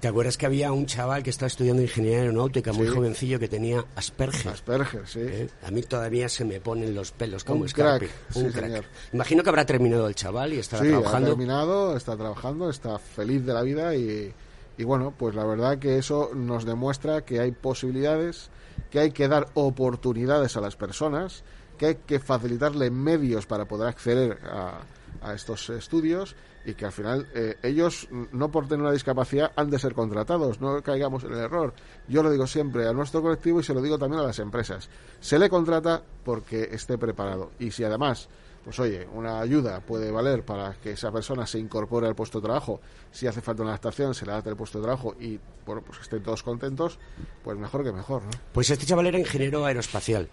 [0.05, 3.83] ¿Te acuerdas que había un chaval que estaba estudiando ingeniería aeronáutica, muy jovencillo, que tenía
[3.95, 4.51] Asperger?
[4.51, 5.21] Asperger, sí.
[5.23, 5.49] ¿Eh?
[5.63, 8.85] A mí todavía se me ponen los pelos como un crack, un crack.
[9.13, 11.29] Imagino que habrá terminado el chaval y estará trabajando.
[11.29, 14.31] Ha terminado, está trabajando, está feliz de la vida y,
[14.77, 18.51] y bueno, pues la verdad que eso nos demuestra que hay posibilidades,
[18.91, 21.43] que hay que dar oportunidades a las personas,
[21.79, 24.81] que hay que facilitarle medios para poder acceder a,
[25.23, 29.69] a estos estudios y que al final eh, ellos, no por tener una discapacidad, han
[29.69, 31.73] de ser contratados, no caigamos en el error.
[32.07, 34.89] Yo lo digo siempre a nuestro colectivo y se lo digo también a las empresas.
[35.19, 38.29] Se le contrata porque esté preparado y si además
[38.65, 42.45] pues oye, una ayuda puede valer para que esa persona se incorpore al puesto de
[42.45, 42.81] trabajo.
[43.11, 45.99] Si hace falta una adaptación, se le adapta el puesto de trabajo y, bueno, pues
[46.01, 46.97] estén todos contentos,
[47.43, 48.31] pues mejor que mejor, ¿no?
[48.51, 50.27] Pues este chaval era ingeniero aeroespacial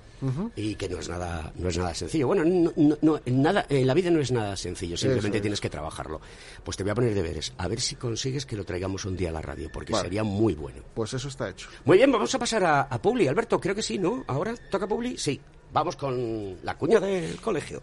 [0.57, 2.27] y que no es nada no es nada sencillo.
[2.27, 6.23] Bueno, no, nada, en la vida no es nada sencillo, simplemente tienes que trabajarlo.
[6.65, 9.29] Pues te voy a poner deberes, a ver si consigues que lo traigamos un día
[9.29, 10.83] a la radio, porque sería muy bueno.
[10.95, 11.69] Pues eso está hecho.
[11.85, 13.29] Muy bien, vamos a pasar a, a Publi.
[13.29, 14.25] Alberto, creo que sí, ¿no?
[14.27, 15.19] ¿Ahora toca Publi?
[15.19, 15.39] Sí.
[15.71, 17.83] Vamos con la cuña del colegio.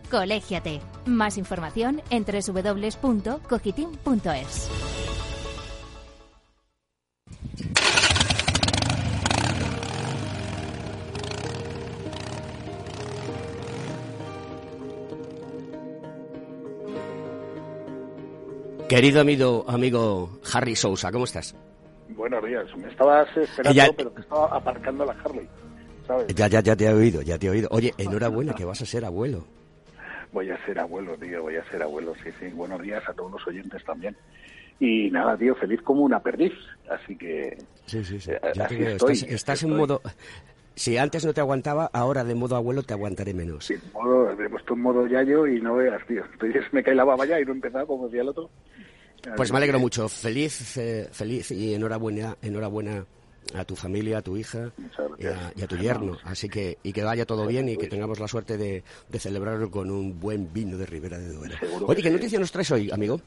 [0.11, 0.79] Colégiate.
[1.05, 4.69] Más información en www.cogitim.es.
[18.89, 21.55] Querido amigo, amigo Harry Sousa, ¿cómo estás?
[22.09, 25.47] Buenos días, me estabas esperando, pero te estaba aparcando la Harley,
[26.05, 26.27] ¿sabes?
[26.35, 27.69] Ya, ya, ya te he oído, ya te he oído.
[27.71, 29.60] Oye, enhorabuena que vas a ser abuelo.
[30.31, 32.47] Voy a ser abuelo, tío, voy a ser abuelo, sí, sí.
[32.47, 34.15] Buenos días a todos los oyentes también.
[34.79, 36.53] Y nada, tío, feliz como una perdiz,
[36.89, 37.57] así que...
[37.85, 38.31] Sí, sí, sí.
[38.31, 40.01] Eh, estás, en modo...
[40.73, 43.65] Si antes no te aguantaba, ahora de modo abuelo te aguantaré menos.
[43.65, 46.23] Sí, modo, he puesto en modo yayo y no veas, tío.
[46.33, 48.49] Entonces me cae la baba ya y no he empezado como decía el otro.
[49.35, 50.09] Pues me alegro mucho.
[50.09, 53.05] Feliz, eh, feliz y enhorabuena, enhorabuena
[53.55, 54.71] a tu familia, a tu hija
[55.17, 55.27] y
[55.61, 56.17] a, tu yerno.
[56.23, 58.83] Así que, y que vaya todo bien y que tengamos la suerte de,
[59.19, 61.55] celebrarlo con un buen vino de Ribera de Duero.
[61.87, 63.19] Oye, ¿qué noticia nos traes hoy, amigo?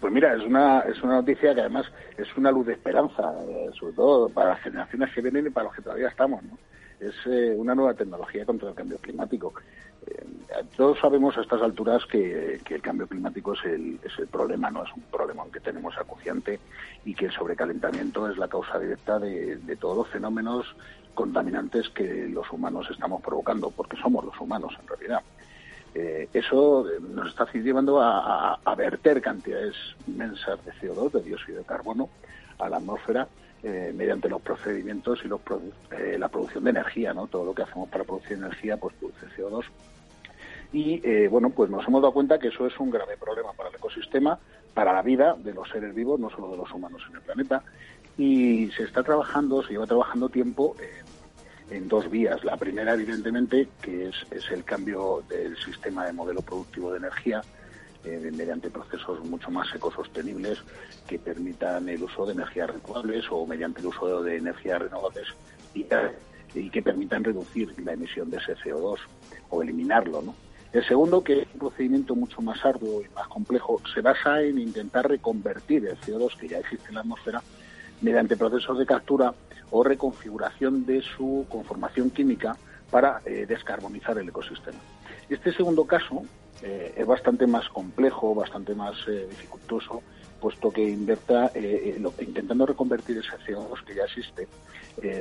[0.00, 1.86] Pues mira, es una, es una noticia que además
[2.18, 5.64] es una luz de esperanza, eh, sobre todo para las generaciones que vienen y para
[5.64, 6.42] los que todavía estamos.
[6.42, 6.58] ¿no?
[7.00, 9.54] Es eh, una nueva tecnología contra el cambio climático.
[10.06, 10.24] Eh,
[10.76, 14.84] todos sabemos a estas alturas que, el cambio climático es el, es el problema, no
[14.84, 16.60] es un problema que tenemos acuciante
[17.04, 20.66] y que el sobrecalentamiento es la causa directa de, todos los fenómenos
[21.14, 25.22] contaminantes que los humanos estamos provocando, porque somos los humanos en realidad.
[25.94, 29.74] Eh, eso nos está llevando a, verter cantidades
[30.06, 32.10] inmensas de CO2, de dióxido de carbono,
[32.58, 33.26] a la atmósfera
[33.62, 35.40] eh, mediante los procedimientos y los
[36.18, 37.26] la producción de energía, ¿no?
[37.26, 39.64] Todo lo que hacemos para producir energía, pues produce CO2
[40.72, 43.68] y eh, bueno, pues nos hemos dado cuenta que eso es un grave problema para
[43.68, 44.38] el ecosistema,
[44.74, 47.62] para la vida de los seres vivos, no solo de los humanos en el planeta.
[48.18, 50.76] Y se está trabajando, se lleva trabajando tiempo
[51.70, 52.44] en, dos vías.
[52.44, 57.42] La primera, evidentemente, que es, el cambio del sistema de modelo productivo de energía
[58.04, 60.62] eh, mediante procesos mucho más ecosostenibles
[61.06, 65.26] que permitan el uso de energías renovables o mediante el uso de energías renovables
[65.74, 65.86] y,
[66.54, 68.98] y que permitan reducir la emisión de ese CO2
[69.50, 70.34] o eliminarlo, ¿no?
[70.76, 74.58] El segundo, que es un procedimiento mucho más arduo y más complejo, se basa en
[74.58, 77.42] intentar reconvertir el CO2 que ya existe en la atmósfera
[78.02, 79.32] mediante procesos de captura
[79.70, 82.58] o reconfiguración de su conformación química
[82.90, 84.76] para descarbonizar el ecosistema.
[85.30, 86.24] Este segundo caso
[86.62, 88.96] es bastante más complejo, bastante más
[89.30, 90.02] dificultoso,
[90.40, 91.50] puesto que inverta,
[92.20, 94.48] intentando reconvertir ese CO2 que ya existe,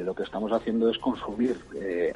[0.04, 1.58] lo que estamos haciendo es consumir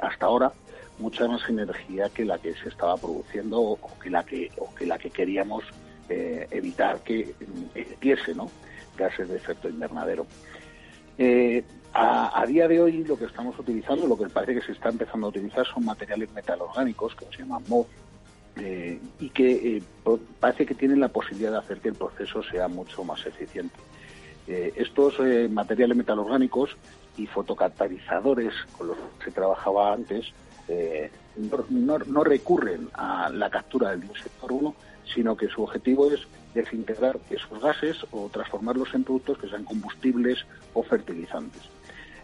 [0.01, 0.51] hasta ahora
[0.99, 4.85] mucha más energía que la que se estaba produciendo o que la que, o que,
[4.85, 5.63] la que queríamos
[6.09, 7.33] eh, evitar que
[7.73, 8.49] emitiese ¿no?
[8.97, 10.27] gases de efecto invernadero.
[11.17, 14.89] Eh, a, día de hoy lo que estamos utilizando, lo que parece que se está
[14.89, 17.85] empezando a utilizar son materiales metalorgánicos que se llaman MOD
[18.59, 19.81] eh, y que
[20.39, 23.75] parece que tienen la posibilidad de hacer que el proceso sea mucho más eficiente.
[24.47, 25.19] estos
[25.49, 26.75] materiales metalorgánicos
[27.17, 30.33] y fotocatalizadores con los que se trabajaba antes
[30.69, 34.07] eh, no, recurren a la captura del de
[34.39, 34.75] carbono,
[35.13, 36.21] sino que su objetivo es
[36.53, 41.63] desintegrar esos gases o transformarlos en productos que sean combustibles o fertilizantes.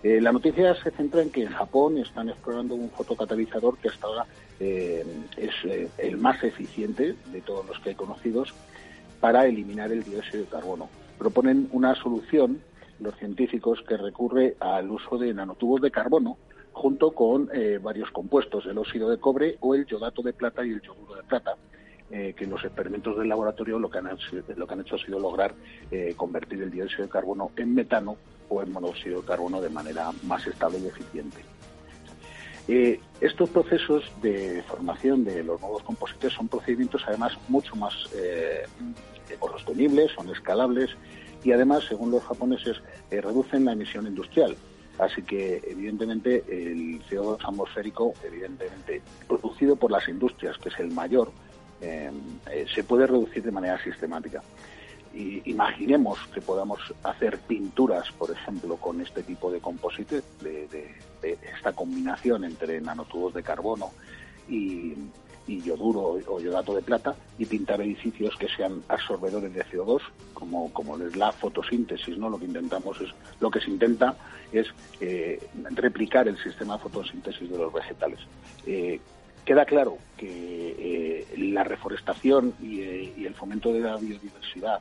[0.04, 4.06] Eh, la noticia se centra en que en Japón están explorando un fotocatalizador que hasta
[4.06, 4.26] ahora
[4.60, 5.06] eh,
[5.38, 8.54] es el más eficiente de todos los que hay conocidos
[9.20, 10.90] para eliminar el dióxido de carbono.
[11.18, 12.62] Proponen una solución,
[13.00, 16.38] los científicos, que recurre al uso de nanotubos de carbono
[16.76, 20.72] junto con eh, varios compuestos, el óxido de cobre o el yodato de plata y
[20.72, 21.56] el yoduro de plata,
[22.12, 24.10] eh, que en los experimentos del laboratorio lo que han,
[24.58, 25.54] lo que han hecho ha sido lograr
[25.90, 28.18] eh, convertir el dióxido de carbono en metano
[28.50, 31.55] o en monóxido de carbono de manera más estable y eficiente.
[32.68, 37.94] Estos procesos de formación de los nuevos composites son procedimientos además mucho más
[39.40, 40.92] sostenibles, son escalables
[41.44, 44.56] y además, según los japoneses, reducen la emisión industrial
[44.98, 51.32] Así que, evidentemente, el CO2 atmosférico, evidentemente, producido por las industrias, que es el mayor,
[51.82, 52.10] eh,
[52.50, 54.42] eh, se puede reducir de manera sistemática.
[55.16, 61.74] Y imaginemos que podamos hacer pinturas, por ejemplo, con este tipo de composite, de esta
[61.74, 63.92] combinación entre nanotubos de carbono
[64.50, 64.94] y,
[65.48, 70.02] y yoduro o yodato de plata y pintar edificios que sean absorbedores de CO2
[70.34, 74.16] como, como es la fotosíntesis no lo que intentamos es lo que se intenta
[74.52, 74.68] es
[75.02, 75.40] eh,
[75.72, 78.20] replicar el sistema de fotosíntesis de los vegetales.
[78.66, 79.00] Eh,
[79.44, 82.80] queda claro que eh, la reforestación y,
[83.18, 84.80] y, el fomento de la biodiversidad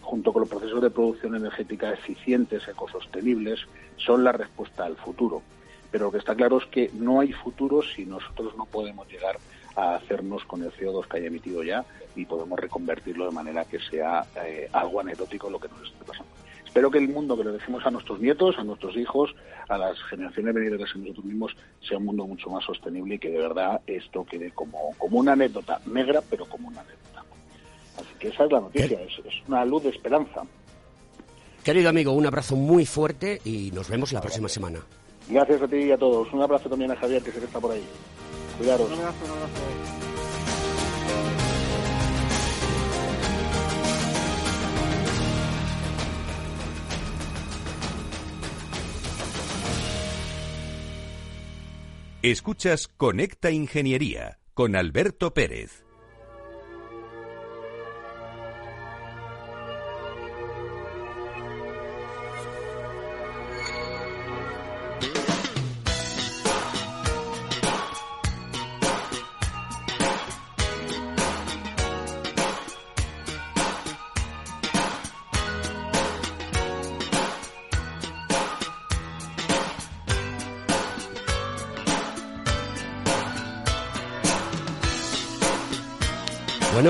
[0.00, 3.60] junto con los procesos de producción energética eficientes ecosostenibles
[3.96, 5.42] son la respuesta al futuro
[5.90, 9.38] pero lo que está claro es que no hay futuro si nosotros no podemos llegar
[9.76, 11.84] a hacernos con el CO2 que haya emitido ya
[12.14, 16.30] y podemos reconvertirlo de manera que sea eh, algo anecdótico lo que nos esté pasando.
[16.64, 19.34] Espero que el mundo que le dejemos a nuestros nietos, a nuestros hijos,
[19.68, 23.30] a las generaciones venideras en nosotros mismos, sea un mundo mucho más sostenible y que
[23.30, 27.24] de verdad esto quede como, como una anécdota negra, pero como una anécdota.
[27.96, 30.42] Así que esa es la noticia, es, es una luz de esperanza.
[31.64, 34.80] Querido amigo, un abrazo muy fuerte y nos vemos la próxima semana.
[35.28, 36.32] Gracias a ti y a todos.
[36.32, 37.82] Un abrazo también a Javier, que sé que está por ahí.
[38.58, 38.88] Cuidaros.
[52.22, 55.89] Escuchas Conecta Ingeniería con Alberto Pérez.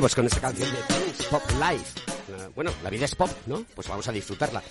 [0.00, 2.00] Bueno, pues con esta canción de Pop Life.
[2.30, 3.66] Eh, bueno, la vida es pop, ¿no?
[3.74, 4.62] Pues vamos a disfrutarla.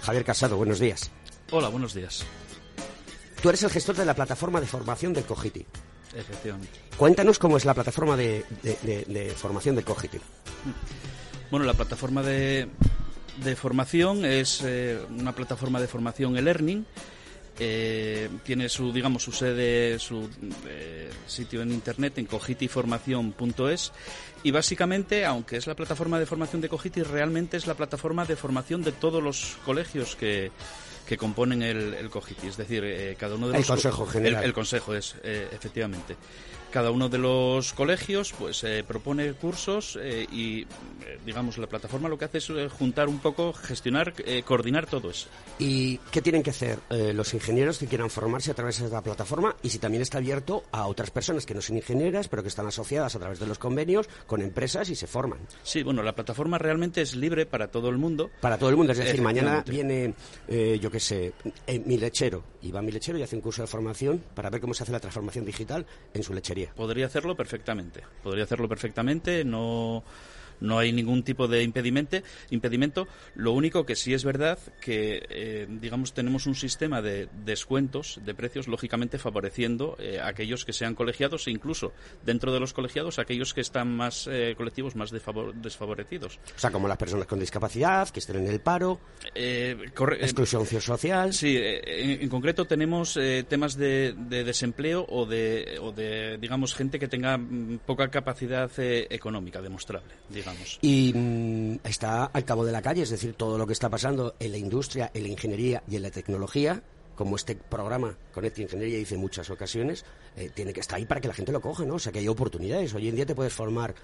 [0.00, 1.10] Javier Casado, buenos días.
[1.50, 2.24] Hola, buenos días.
[3.42, 5.66] Tú eres el gestor de la plataforma de formación del Cogiti.
[6.14, 6.80] Efectivamente.
[6.96, 8.42] Cuéntanos cómo es la plataforma de,
[9.36, 10.18] formación del Cogiti.
[11.50, 12.66] Bueno, la plataforma de,
[13.56, 16.86] formación es eh, una plataforma de formación e-learning
[17.62, 20.30] eh, tiene su, digamos, su sede, su
[20.66, 23.92] eh, sitio en internet en cogitiformación.es
[24.42, 28.36] y básicamente, aunque es la plataforma de formación de Cogiti, realmente es la plataforma de
[28.36, 30.50] formación de todos los colegios que,
[31.06, 33.60] que componen el, el Cogiti, es decir, eh, cada uno de los...
[33.60, 34.42] El Consejo General.
[34.42, 36.16] El, Consejo es, efectivamente
[36.70, 40.66] cada uno de los colegios pues eh, propone cursos eh, y eh,
[41.24, 44.14] digamos la plataforma lo que hace es juntar un poco gestionar
[44.44, 45.28] coordinar todo eso.
[45.58, 46.78] Y qué tienen que hacer
[47.14, 50.64] los ingenieros que quieran formarse a través de la plataforma y si también está abierto
[50.72, 53.58] a otras personas que no son ingenieras pero que están asociadas a través de los
[53.58, 55.40] convenios con empresas y se forman.
[55.62, 58.30] Sí bueno la plataforma realmente es libre para todo el mundo.
[58.40, 60.14] Para todo el mundo es decir mañana viene
[60.48, 61.32] yo qué sé,
[61.84, 62.44] mi lechero.
[62.62, 64.82] Y va a mi lechero y hace un curso de formación para ver cómo se
[64.82, 66.72] hace la transformación digital en su lechería.
[66.74, 68.02] Podría hacerlo perfectamente.
[68.22, 69.44] Podría hacerlo perfectamente.
[69.44, 70.02] No
[70.60, 72.18] no hay ningún tipo de impedimento.
[72.50, 73.08] impedimento.
[73.34, 78.34] Lo único que sí es verdad que, eh, digamos, tenemos un sistema de descuentos de
[78.34, 81.92] precios, lógicamente favoreciendo eh, a aquellos que sean colegiados e incluso
[82.24, 86.38] dentro de los colegiados aquellos que están más eh, colectivos más desfavorecidos.
[86.56, 89.00] O sea, como las personas con discapacidad, que estén en el paro,
[89.34, 91.32] exclusión social.
[91.32, 97.36] Sí, en, concreto tenemos temas de, desempleo o de, o de, digamos, gente que tenga
[97.36, 100.49] mm, poca capacidad económica demostrable, digamos.
[100.82, 104.34] Y mm, está al cabo de la calle, es decir, todo lo que está pasando
[104.38, 106.82] en la industria, en la ingeniería y en la tecnología,
[107.14, 110.04] como este programa Conecta Ingeniería dice en muchas ocasiones,
[110.36, 111.94] eh, tiene que estar ahí para que la gente lo coja, ¿no?
[111.94, 112.94] O sea, que hay oportunidades.
[112.94, 113.94] Hoy en día te puedes formar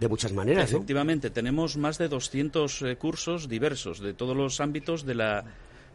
[0.00, 5.06] de muchas maneras, Efectivamente, tenemos más de 200 eh, cursos diversos de todos los ámbitos
[5.06, 5.44] de la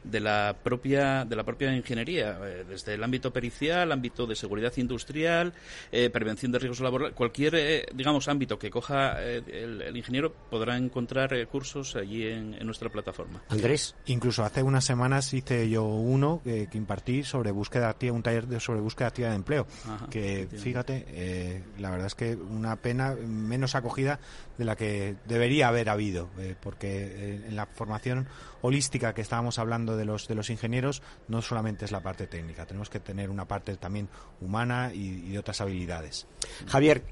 [0.03, 4.73] de la propia de la propia ingeniería eh, desde el ámbito pericial ámbito de seguridad
[4.77, 5.53] industrial
[5.91, 11.47] eh, prevención de riesgos laborales cualquier eh, digamos ámbito que coja el, ingeniero podrá encontrar
[11.47, 13.41] cursos allí en, nuestra plataforma.
[13.49, 13.95] Andrés.
[14.05, 18.59] Incluso hace unas semanas hice yo uno que, impartí sobre búsqueda activa un taller de,
[18.59, 19.67] sobre búsqueda activa de empleo
[20.09, 24.19] que fíjate la verdad es que una pena menos acogida
[24.57, 26.29] de la que debería haber habido
[26.61, 28.27] porque en la formación
[28.61, 32.65] holística que estábamos hablando de los, de los ingenieros no solamente es la parte técnica,
[32.65, 34.09] tenemos que tener una parte también
[34.41, 36.27] humana y, de otras habilidades.
[36.67, 37.03] Javier,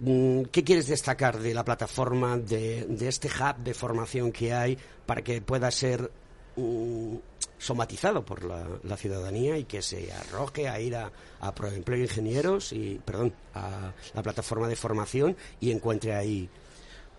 [0.00, 5.22] mm, ¿Qué quieres destacar de la plataforma, de, este hub de formación que hay para
[5.22, 6.10] que pueda ser
[6.56, 7.16] mm,
[7.58, 13.00] somatizado por la, ciudadanía y que se arroje a ir a, a Proempleo Ingenieros y,
[13.04, 16.48] perdón, a la plataforma de formación y encuentre ahí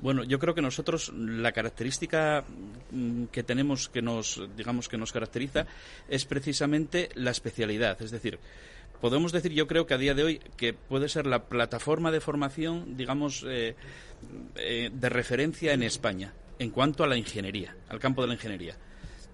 [0.03, 2.43] bueno, yo creo que nosotros la característica
[2.91, 5.65] mm, que tenemos que nos, digamos, que nos caracteriza
[6.09, 8.01] es precisamente la especialidad.
[8.01, 8.37] Es decir,
[8.99, 12.19] podemos decir, yo creo que a día de hoy, que puede ser la plataforma de
[12.19, 13.75] formación, digamos, eh,
[14.57, 18.75] eh, de referencia en España en cuanto a la ingeniería, al campo de la ingeniería.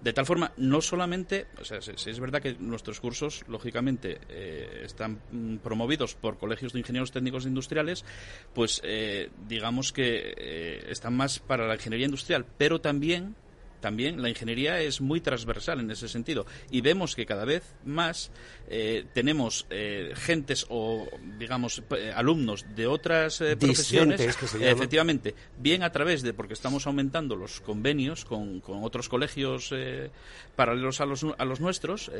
[0.02, 5.20] De tal forma, no solamente, o sea, es verdad que nuestros cursos, lógicamente, eh, están
[5.30, 8.06] mm, promovidos por colegios de ingenieros técnicos industriales,
[8.54, 13.36] pues eh, digamos que eh, están más para la ingeniería industrial, pero también
[13.80, 16.46] también la ingeniería es muy transversal en ese sentido.
[16.70, 18.30] Y vemos que cada vez más
[18.68, 21.08] eh, tenemos eh, gentes o
[21.38, 24.20] digamos eh, alumnos de otras profesiones
[24.60, 29.74] efectivamente bien a través de porque estamos aumentando los convenios con, con otros colegios
[30.54, 32.10] paralelos a los, a los nuestros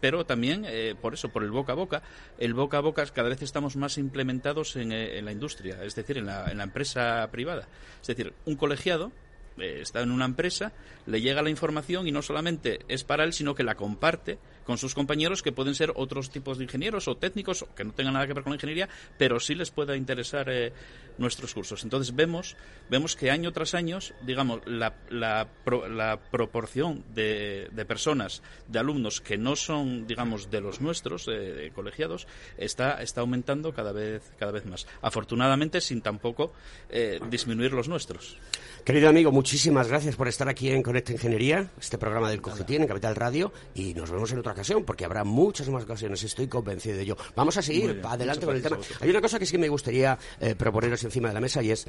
[0.00, 0.66] pero también
[1.00, 2.02] por eso por el boca a boca.
[2.38, 6.18] El boca a boca cada vez estamos más implementados en, en la industria es decir
[6.18, 7.68] en la, en la empresa privada.
[8.00, 9.12] Es decir un colegiado
[9.58, 10.72] eh, está en una empresa,
[11.06, 14.78] le llega la información y no solamente es para él, sino que la comparte con
[14.78, 18.26] sus compañeros que pueden ser otros tipos de ingenieros o técnicos que no tengan nada
[18.26, 18.88] que ver con la ingeniería,
[19.18, 20.72] pero sí les pueda interesar eh,
[21.18, 21.84] nuestros cursos.
[21.84, 22.56] Entonces vemos,
[22.90, 29.36] vemos que año tras año, digamos, la, la, proporción de, de, personas, de alumnos que
[29.36, 34.64] no son, digamos, de los nuestros, eh, colegiados, está, está aumentando cada vez, cada vez
[34.66, 34.86] más.
[35.00, 36.52] Afortunadamente, sin tampoco
[36.88, 38.38] eh, disminuir los nuestros.
[38.84, 42.88] Querido amigo, muchísimas gracias por estar aquí en Conecta Ingeniería, este programa del Cogetín en
[42.88, 46.96] Capital Radio, y nos vemos en otra ocasión, porque habrá muchas más ocasiones, estoy convencido
[46.96, 47.16] de ello.
[47.34, 48.78] Vamos a seguir adelante con el tema.
[49.00, 51.86] Hay una cosa que sí me gustaría eh, proponeros encima de la mesa y es,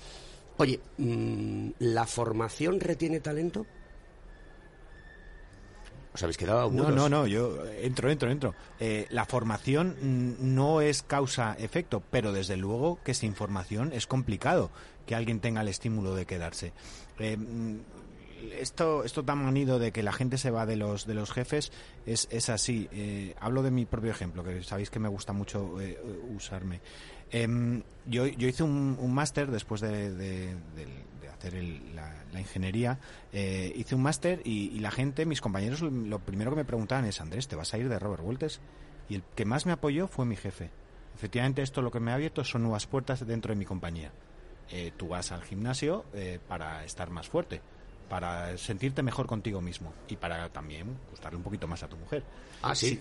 [0.57, 3.65] oye, mm, ¿la formación retiene talento?
[6.13, 8.53] ¿Os habéis quedado No, no, no, yo entro, entro, entro.
[8.79, 9.95] Eh, la formación
[10.39, 14.69] no es causa-efecto, pero desde luego que sin formación es complicado
[15.07, 16.71] que alguien tenga el estímulo de quedarse.
[17.17, 17.79] Eh, mm,
[18.59, 21.71] esto, esto tan manido de que la gente se va de los, de los jefes
[22.05, 22.89] es, es así.
[22.91, 25.99] Eh, hablo de mi propio ejemplo, que sabéis que me gusta mucho eh,
[26.35, 26.81] usarme.
[27.31, 30.55] Em, yo, yo hice un, un máster después de,
[31.31, 32.99] hacer la, ingeniería.
[33.31, 37.21] Eh, hice un máster y, la gente, mis compañeros, lo primero que me preguntaban es,
[37.21, 38.61] Andrés, ¿te vas a ir de Robert Walters?
[39.09, 40.69] Y el que más me apoyó fue mi jefe.
[41.15, 44.11] Efectivamente, esto lo que me ha abierto son nuevas puertas dentro de mi compañía.
[44.97, 46.05] tú vas al gimnasio
[46.47, 47.61] para estar más fuerte
[48.09, 52.23] para sentirte mejor contigo mismo y para también gustarle un poquito más a tu mujer.
[52.61, 52.99] Ah, sí.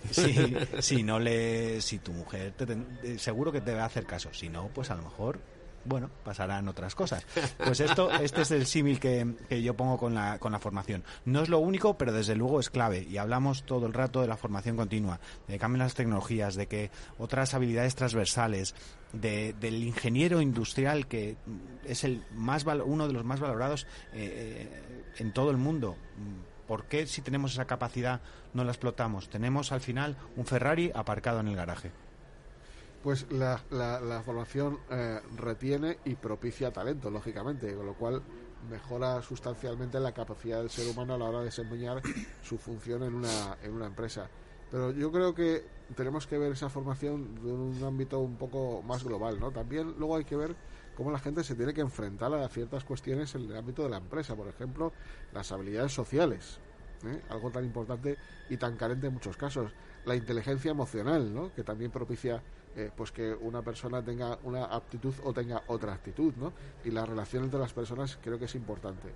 [0.81, 4.31] Si, no le, si tu mujer te, seguro que te va a hacer caso.
[4.33, 5.41] Si no, pues a lo mejor
[5.85, 7.25] bueno, pasarán otras cosas.
[7.59, 11.05] Pues esto, este es el símil que, yo pongo con la, con la formación.
[11.25, 13.07] No es lo único, pero desde luego es clave.
[13.09, 16.67] Y hablamos todo el rato de la formación continua, de que cambien las tecnologías, de
[16.67, 18.75] que otras habilidades transversales,
[19.13, 21.37] de, del ingeniero industrial que
[21.85, 25.99] es el más uno de los más valorados eh, eh, en todo el mundo
[26.67, 28.21] ¿Por qué si tenemos esa capacidad
[28.55, 29.29] no la explotamos?
[29.29, 31.91] Tenemos al final un Ferrari aparcado en el garaje.
[33.03, 38.23] Pues la, la, formación eh, retiene y propicia talento, lógicamente, con lo cual
[38.71, 42.01] mejora sustancialmente la capacidad del ser humano a la hora de desempeñar
[42.43, 44.29] su función en una, en una empresa.
[44.71, 45.65] Pero yo creo que
[45.97, 49.51] tenemos que ver esa formación de un ámbito un poco más global, ¿no?
[49.51, 50.55] También luego hay que ver
[50.97, 53.99] cómo la gente se tiene que enfrentar a ciertas cuestiones en el ámbito de la
[53.99, 54.93] empresa, por ejemplo,
[55.33, 56.61] las habilidades sociales,
[57.05, 57.21] ¿eh?
[57.31, 58.17] algo tan importante
[58.49, 59.73] y tan carente en muchos casos,
[60.05, 61.53] la inteligencia emocional, ¿no?
[61.53, 62.43] que también propicia
[62.75, 66.55] eh, pues que una persona tenga una aptitud o tenga otra actitud, ¿no?
[66.85, 69.09] Y la relación entre las personas creo que es importante.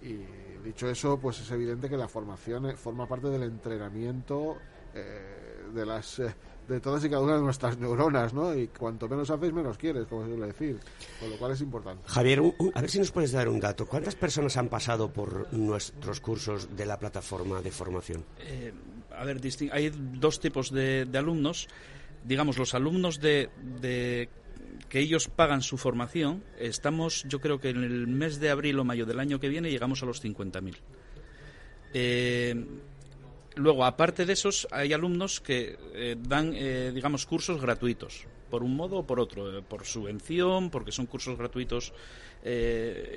[0.00, 0.18] Y
[0.62, 4.58] dicho eso, pues es evidente que la formación eh, forma parte del entrenamiento
[4.94, 6.22] eh, de las
[6.68, 8.54] de todas y cada una de nuestras neuronas, ¿no?
[8.54, 10.78] Y cuanto menos haces, menos quieres, como se suele decir.
[11.18, 12.04] Con lo cual es importante.
[12.06, 12.40] Javier,
[12.74, 13.86] a ver si nos puedes dar un dato.
[13.86, 18.24] ¿Cuántas personas han pasado por nuestros cursos de la plataforma de formación?
[19.16, 19.40] a ver,
[19.72, 21.68] hay dos tipos de, de alumnos
[22.24, 23.48] digamos, los alumnos de,
[24.88, 28.84] que ellos pagan su formación, estamos, yo creo que en el mes de abril o
[28.84, 30.76] mayo del año que viene llegamos a los 50.000.
[31.92, 32.66] Eh,
[33.56, 38.74] luego, aparte de esos, hay alumnos que eh, dan, eh, digamos, cursos gratuitos, por un
[38.74, 41.92] modo o por otro, por subvención, porque son cursos gratuitos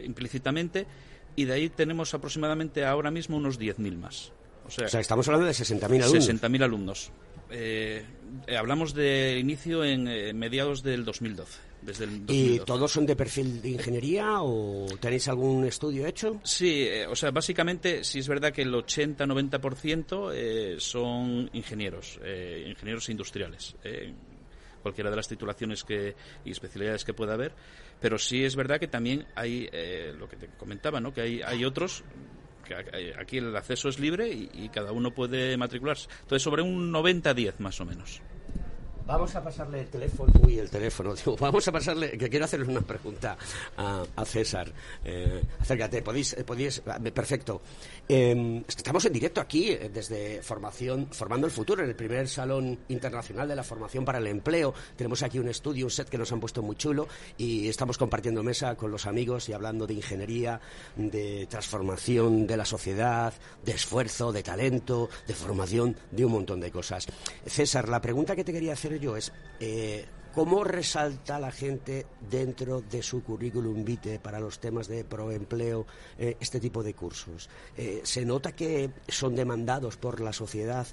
[0.05, 0.87] implícitamente,
[1.35, 4.31] y de ahí tenemos aproximadamente ahora mismo unos 10.000 más.
[4.67, 6.29] O sea, estamos hablando de 60.000 alumnos.
[6.29, 7.11] 60.000 alumnos.
[7.49, 8.03] Eh,
[8.45, 11.59] eh, hablamos de inicio en eh, mediados del 2012.
[11.81, 16.41] Desde el ¿Y todos son de perfil de ingeniería o tenéis algún estudio hecho?
[16.43, 22.19] Sí, o sea, básicamente sí es verdad que el 80-90% son ingenieros,
[22.65, 23.75] ingenieros industriales.
[24.81, 27.53] cualquiera de las titulaciones que, y especialidades que pueda haber,
[28.01, 29.69] pero sí es verdad que también hay,
[30.17, 31.13] lo que te comentaba, ¿no?
[31.13, 32.03] que hay, hay otros
[33.19, 36.07] aquí el acceso es libre y, cada uno puede matricularse.
[36.21, 38.21] Entonces, sobre un 90-10 más o menos.
[39.07, 40.33] Vamos a pasarle el teléfono.
[40.45, 41.15] Uy, el teléfono.
[41.39, 42.17] vamos a pasarle.
[42.17, 43.37] Que quiero hacerle una pregunta
[43.77, 44.69] a, César.
[45.05, 46.33] Eh, acércate, podéis.
[46.33, 47.61] Eh, podéis eh, perfecto.
[48.05, 53.47] Em, estamos en directo aquí desde Formación, Formando el Futuro, en el primer Salón Internacional
[53.47, 54.73] de la Formación para el Empleo.
[54.97, 58.43] Tenemos aquí un estudio, un set que nos han puesto muy chulo y estamos compartiendo
[58.43, 60.59] mesa con los amigos y hablando de ingeniería,
[60.97, 63.33] de transformación de la sociedad,
[63.63, 67.07] de esfuerzo, de talento, de formación, de un montón de cosas.
[67.45, 72.81] César, la pregunta que te quería hacer yo es, eh, ¿cómo resalta la gente dentro
[72.81, 75.85] de su currículum vitae para los temas de proempleo
[76.17, 77.49] eh, este tipo de cursos?
[77.77, 80.87] Eh, ¿Se nota que son demandados por la sociedad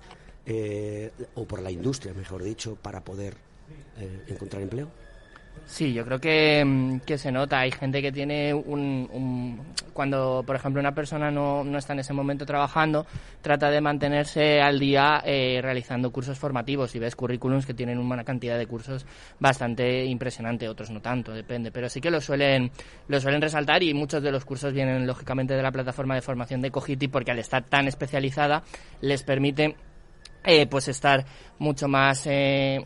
[1.34, 3.34] o por la industria, mejor dicho, para poder
[4.28, 4.90] encontrar empleo?
[5.66, 7.60] Sí, yo creo que, mm, que, se nota.
[7.60, 9.60] Hay gente que tiene un,
[9.92, 13.06] Cuando, por ejemplo, una persona no, no, está en ese momento trabajando,
[13.40, 18.24] trata de mantenerse al día eh, realizando cursos formativos y ves currículums que tienen una
[18.24, 19.06] cantidad de cursos
[19.38, 21.70] bastante impresionante, otros no tanto, depende.
[21.72, 22.70] Pero sí que lo suelen,
[23.08, 26.60] lo suelen resaltar y muchos de los cursos vienen, lógicamente, de la plataforma de formación
[26.60, 28.62] de Cogiti porque al estar tan especializada
[29.00, 29.76] les permite
[30.44, 31.24] eh, pues estar
[31.58, 32.84] mucho más eh,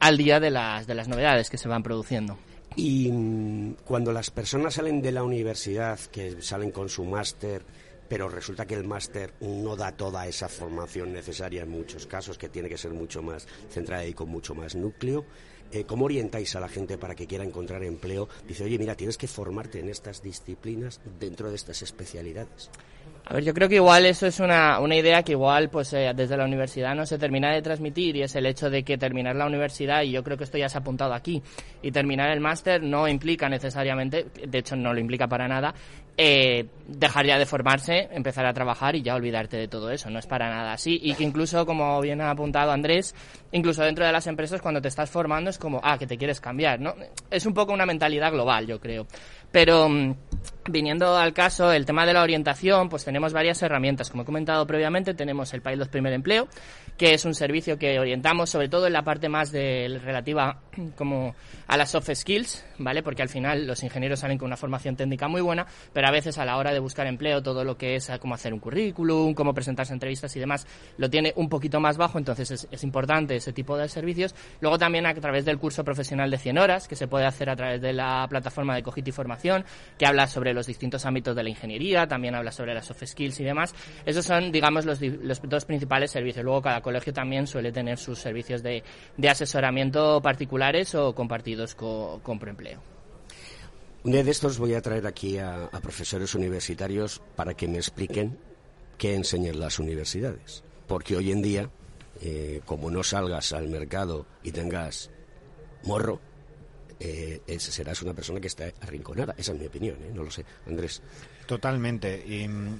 [0.00, 2.38] al día de las, de las novedades que se van produciendo.
[2.76, 7.62] Y mm, cuando las personas salen de la universidad, que salen con su máster,
[8.08, 12.48] pero resulta que el máster no da toda esa formación necesaria en muchos casos, que
[12.48, 15.24] tiene que ser mucho más centrada y con mucho más núcleo.
[15.72, 18.28] Eh, ¿Cómo orientáis a la gente para que quiera encontrar empleo?
[18.48, 22.70] Dice, oye, mira, tienes que formarte en estas disciplinas dentro de estas especialidades.
[23.30, 26.10] A ver, yo creo que igual eso es una, una idea que igual pues eh,
[26.16, 29.36] desde la universidad no se termina de transmitir y es el hecho de que terminar
[29.36, 31.40] la universidad, y yo creo que esto ya se ha apuntado aquí,
[31.80, 35.72] y terminar el máster no implica necesariamente, de hecho no lo implica para nada,
[36.22, 40.10] eh, dejar ya de formarse, empezar a trabajar y ya olvidarte de todo eso.
[40.10, 41.00] No es para nada así.
[41.02, 43.14] Y que incluso, como bien ha apuntado Andrés,
[43.52, 46.38] incluso dentro de las empresas cuando te estás formando es como, ah, que te quieres
[46.38, 46.94] cambiar, ¿no?
[47.30, 49.06] Es un poco una mentalidad global, yo creo.
[49.52, 50.14] Pero mm,
[50.68, 54.10] viniendo al caso, el tema de la orientación, pues tenemos varias herramientas.
[54.10, 56.48] Como he comentado previamente, tenemos el Pilot Primer Empleo,
[56.96, 60.60] que es un servicio que orientamos sobre todo en la parte más de, relativa
[60.96, 61.34] como
[61.66, 63.02] a las soft skills, ¿vale?
[63.02, 66.38] Porque al final los ingenieros salen con una formación técnica muy buena, pero a veces
[66.38, 69.54] a la hora de buscar empleo, todo lo que es cómo hacer un currículum, cómo
[69.54, 70.66] presentarse entrevistas y demás,
[70.98, 74.34] lo tiene un poquito más bajo, entonces es, es importante ese tipo de servicios.
[74.60, 77.56] Luego también a través del curso profesional de 100 horas, que se puede hacer a
[77.56, 79.39] través de la plataforma de Cogiti Formación,
[79.98, 83.40] que habla sobre los distintos ámbitos de la ingeniería, también habla sobre las soft skills
[83.40, 83.74] y demás.
[84.04, 86.44] Esos son, digamos, los, los dos principales servicios.
[86.44, 88.82] Luego cada colegio también suele tener sus servicios de,
[89.16, 92.38] de asesoramiento particulares o compartidos con, con
[94.04, 98.38] día de estos voy a traer aquí a, profesores universitarios para que me expliquen
[98.98, 100.64] qué enseñan las universidades.
[100.86, 101.70] Porque hoy en día,
[102.20, 105.10] eh, como no salgas al mercado y tengas
[105.84, 106.20] morro,
[107.00, 109.34] eh, serás una persona que está arrinconada.
[109.36, 110.10] Esa es mi opinión, ¿eh?
[110.14, 110.44] no lo sé.
[110.66, 111.02] Andrés.
[111.46, 112.24] Totalmente.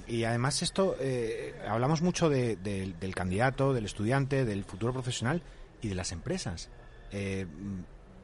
[0.07, 0.95] Y, además esto,
[1.67, 5.41] hablamos mucho del candidato, del estudiante, del futuro profesional
[5.81, 6.69] y de las empresas.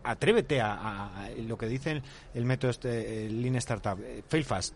[0.04, 2.02] atrévete a, lo que dice
[2.34, 4.76] el, método este, Lean Startup, fail fast.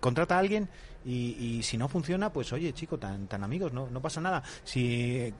[0.00, 0.68] contrata a alguien
[1.04, 4.42] y, si no funciona, pues oye, chico, tan, tan amigos, no, no pasa nada.
[4.64, 5.32] Si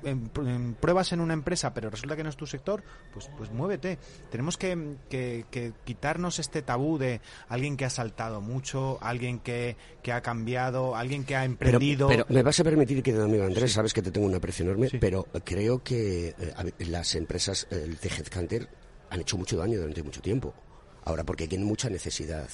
[0.81, 2.83] pruebas en una empresa, pero resulta que no es tu sector,
[3.13, 3.99] pues, pues muévete.
[4.31, 10.13] Tenemos que, que, quitarnos este tabú de alguien que ha saltado mucho, alguien que, que
[10.13, 12.09] ha cambiado, alguien que ha emprendido.
[12.09, 14.91] Pero, me vas a permitir, que amigo Andrés, sabes que te tengo un aprecio enorme,
[14.99, 18.69] pero creo que eh, las empresas, el de Headhunter,
[19.11, 20.55] han hecho mucho daño durante mucho tiempo.
[21.05, 22.49] Ahora, porque tienen mucha necesidad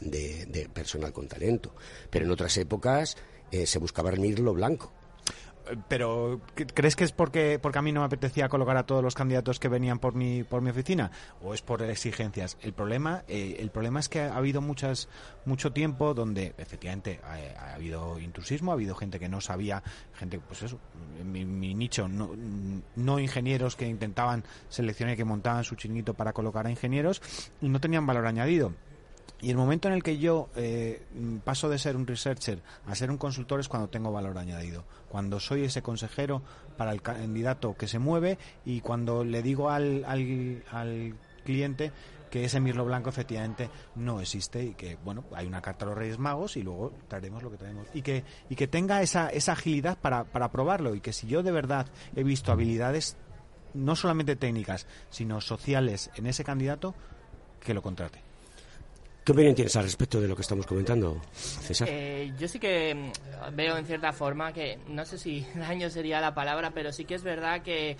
[0.00, 1.74] de, personal con talento.
[2.10, 3.16] Pero en otras épocas
[3.50, 4.92] eh, se buscaba lo blanco.
[5.88, 9.14] Pero ¿crees que es porque, porque a mí no me apetecía colocar a todos los
[9.14, 11.10] candidatos que venían por mi, por mi oficina?
[11.42, 12.56] ¿O es por exigencias?
[12.60, 15.08] El problema, eh, el problema es que ha habido muchas,
[15.44, 19.82] mucho tiempo donde efectivamente ha, habido intrusismo, ha habido gente que no sabía,
[20.14, 20.78] gente, pues eso,
[21.24, 22.30] mi, mi, nicho, no,
[22.96, 27.22] no ingenieros que intentaban seleccionar y que montaban su chinguito para colocar a ingenieros
[27.60, 28.72] y no tenían valor añadido
[29.42, 31.02] y el momento en el que yo eh,
[31.44, 35.40] paso de ser un researcher a ser un consultor es cuando tengo valor añadido, cuando
[35.40, 36.42] soy ese consejero
[36.76, 41.14] para el candidato que se mueve y cuando le digo al, al,
[41.44, 41.90] cliente
[42.30, 45.98] que ese mirlo blanco efectivamente no existe y que bueno hay una carta a los
[45.98, 47.86] Reyes Magos y luego traeremos lo que traemos.
[47.94, 51.42] Y que y que tenga esa, esa agilidad para, para probarlo y que si yo
[51.42, 53.16] de verdad he visto habilidades
[53.72, 56.94] no solamente técnicas sino sociales en ese candidato
[57.58, 58.29] que lo contrate
[59.24, 61.88] ¿Qué opinión tienes al respecto de lo que estamos comentando, César?
[61.90, 66.20] Eh, yo sí que mm, veo en cierta forma que, no sé si daño sería
[66.20, 67.96] la palabra, pero sí que es verdad que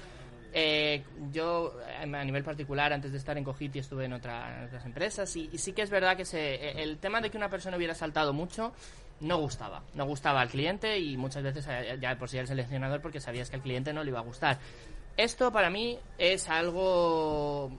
[0.54, 5.34] eh, yo, eh, a nivel particular, antes de estar en Cogiti, estuve en, otras empresas
[5.36, 8.32] y, sí que es verdad que se, el tema de que una persona hubiera saltado
[8.32, 8.72] mucho
[9.20, 9.82] no gustaba.
[9.94, 11.66] No gustaba al cliente y muchas veces
[12.00, 14.58] ya por sí el seleccionador porque sabías que al cliente no le iba a gustar.
[15.18, 17.70] Esto para mí es algo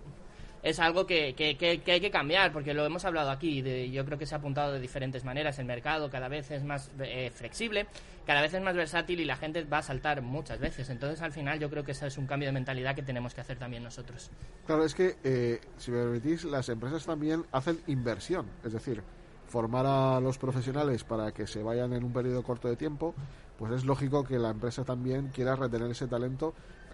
[0.64, 4.06] es algo que, que, que, hay que cambiar, porque lo hemos hablado aquí, de, yo
[4.06, 7.32] creo que se ha apuntado de diferentes maneras, el mercado cada vez es más eh,
[7.34, 7.88] flexible,
[8.26, 11.32] cada vez es más versátil y la gente va a saltar muchas veces, entonces al
[11.32, 13.84] final yo creo que ese es un cambio de mentalidad que tenemos que hacer también
[13.84, 14.30] nosotros.
[14.66, 19.02] Claro, es que, eh, si me permitís, las empresas también hacen inversión, es decir,
[19.48, 23.14] formar a los profesionales para que se vayan en un periodo corto de tiempo,
[23.58, 26.54] pues es lógico que la empresa también quiera retener ese talento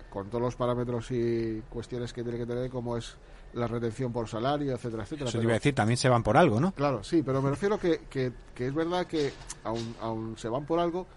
[0.10, 3.16] con todos los parámetros y cuestiones que tiene que tener, como es
[3.54, 5.30] la retención por salario, etcétera, etcétera.
[5.30, 6.72] Eso iba a decir, también se van por algo, ¿no?
[6.74, 9.32] Claro, sí, pero me refiero que, que, que es verdad que
[9.64, 11.08] aún, aún se van por algo,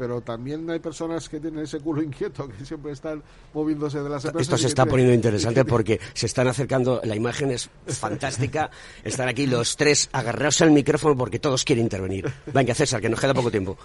[0.00, 3.22] pero también hay personas que tienen ese culo inquieto, que siempre están
[3.52, 4.48] moviéndose de las empresas.
[4.48, 8.70] Esto se está poniendo interesante porque se están acercando, la imagen es fantástica,
[9.04, 12.32] están aquí los tres agarrados al micrófono porque todos quieren intervenir.
[12.46, 13.76] Venga, César, que nos queda poco tiempo.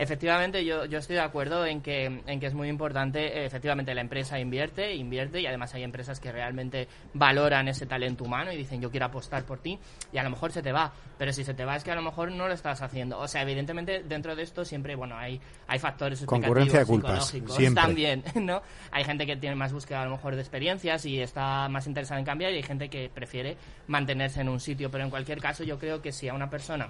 [0.00, 4.00] Efectivamente, yo, yo estoy de acuerdo en que, en que es muy importante, efectivamente la
[4.00, 8.80] empresa invierte, invierte y además hay empresas que realmente valoran ese talento humano y dicen
[8.80, 9.76] yo quiero apostar por ti
[10.12, 11.96] y a lo mejor se te va, pero si se te va es que a
[11.96, 13.18] lo mejor no lo estás haciendo.
[13.18, 17.74] O sea, evidentemente dentro de esto siempre, bueno, hay, hay factores Concurrencia de culpas, psicológicos
[17.74, 18.62] también, ¿no?
[18.92, 22.20] Hay gente que tiene más búsqueda a lo mejor de experiencias y está más interesada
[22.20, 23.56] en cambiar y hay gente que prefiere
[23.88, 26.88] mantenerse en un sitio, pero en cualquier caso yo creo que si a una persona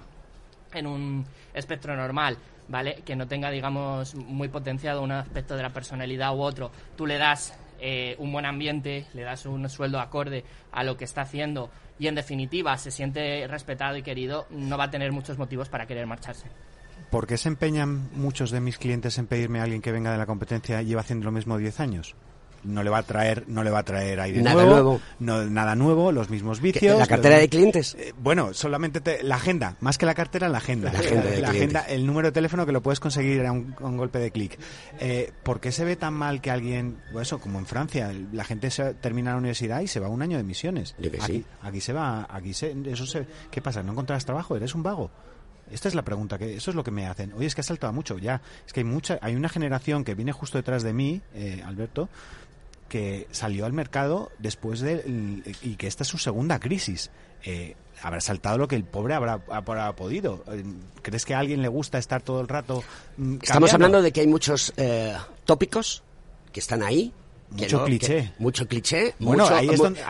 [0.73, 2.37] en un espectro normal
[2.69, 3.01] ¿vale?
[3.05, 6.71] Que no tenga, digamos, muy potenciado un aspecto de la personalidad u otro.
[6.95, 11.05] Tú le das eh, un buen ambiente, le das un sueldo acorde a lo que
[11.05, 15.37] está haciendo y, en definitiva, se siente respetado y querido, no va a tener muchos
[15.37, 16.47] motivos para querer marcharse.
[17.09, 20.17] ¿Por qué se empeñan muchos de mis clientes en pedirme a alguien que venga de
[20.17, 22.15] la competencia y lleva haciendo lo mismo 10 años?
[22.63, 25.75] No le va a traer no le va a traer aire nada nuevo, No, nada
[25.75, 30.05] nuevo los mismos vicios la cartera de clientes eh, bueno solamente la agenda más que
[30.05, 30.91] la cartera la agenda.
[30.91, 34.57] La agenda, el número de teléfono que lo puedes conseguir a un, golpe de clic.
[34.99, 38.43] Eh, ¿por qué se ve tan mal que alguien pues eso como en Francia la
[38.43, 41.93] gente se termina la universidad y se va un año de misiones aquí, aquí se
[41.93, 45.11] va aquí se eso se qué pasa no encontrarás trabajo eres un vago
[45.71, 47.31] esta es la pregunta, que eso es lo que me hacen.
[47.33, 48.41] Oye, es que ha saltado mucho ya.
[48.65, 52.09] Es que hay mucha, hay una generación que viene justo detrás de mí, eh, Alberto,
[52.89, 55.03] que salió al mercado después de
[55.61, 57.09] y que esta es su segunda crisis.
[57.45, 60.43] Eh, habrá saltado lo que el pobre habrá, habrá, podido.
[60.51, 60.63] Eh,
[61.01, 62.83] ¿Crees que a alguien le gusta estar todo el rato?
[63.17, 65.15] Mm, Estamos hablando de que hay muchos eh,
[65.45, 66.03] tópicos
[66.51, 67.13] que están ahí.
[67.51, 68.33] mucho cliché.
[68.39, 69.49] mucho cliché, mucho,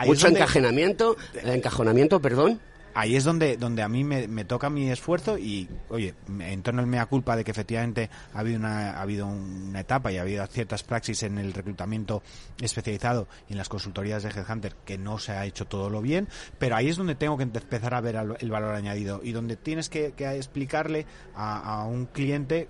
[0.06, 2.60] mucho encajonamiento, encajonamiento, perdón.
[2.94, 6.80] Ahí es donde, donde a mí me, me, toca mi esfuerzo y, oye, en torno
[6.80, 10.22] al mea culpa de que efectivamente ha habido una, ha habido una etapa y ha
[10.22, 12.22] habido ciertas praxis en el reclutamiento
[12.60, 16.28] especializado y en las consultorías de Headhunter que no se ha hecho todo lo bien,
[16.58, 19.88] pero ahí es donde tengo que empezar a ver el valor añadido y donde tienes
[19.88, 22.68] que, que explicarle a, a un cliente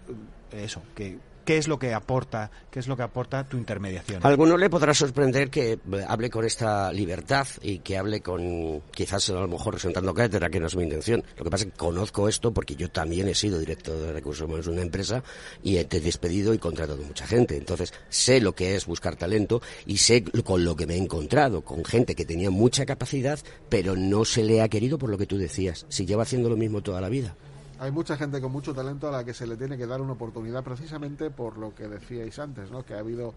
[0.53, 1.19] eso, que
[1.51, 4.25] qué es lo que aporta, qué es lo que aporta tu intermediación.
[4.25, 9.33] Alguno le podrá sorprender que hable con esta libertad y que hable con, quizás a
[9.33, 11.25] lo mejor presentando cátedra, que no es mi intención.
[11.37, 14.47] Lo que pasa es que conozco esto porque yo también he sido director de recursos
[14.47, 15.25] humanos de una empresa
[15.61, 17.57] y he despedido y contratado mucha gente.
[17.57, 21.63] Entonces sé lo que es buscar talento y sé con lo que me he encontrado,
[21.63, 25.27] con gente que tenía mucha capacidad, pero no se le ha querido por lo que
[25.27, 25.85] tú decías.
[25.89, 27.35] Si lleva haciendo lo mismo toda la vida
[27.81, 30.13] hay mucha gente con mucho talento a la que se le tiene que dar una
[30.13, 32.85] oportunidad precisamente por lo que decíais antes, ¿no?
[32.85, 33.33] que ha habido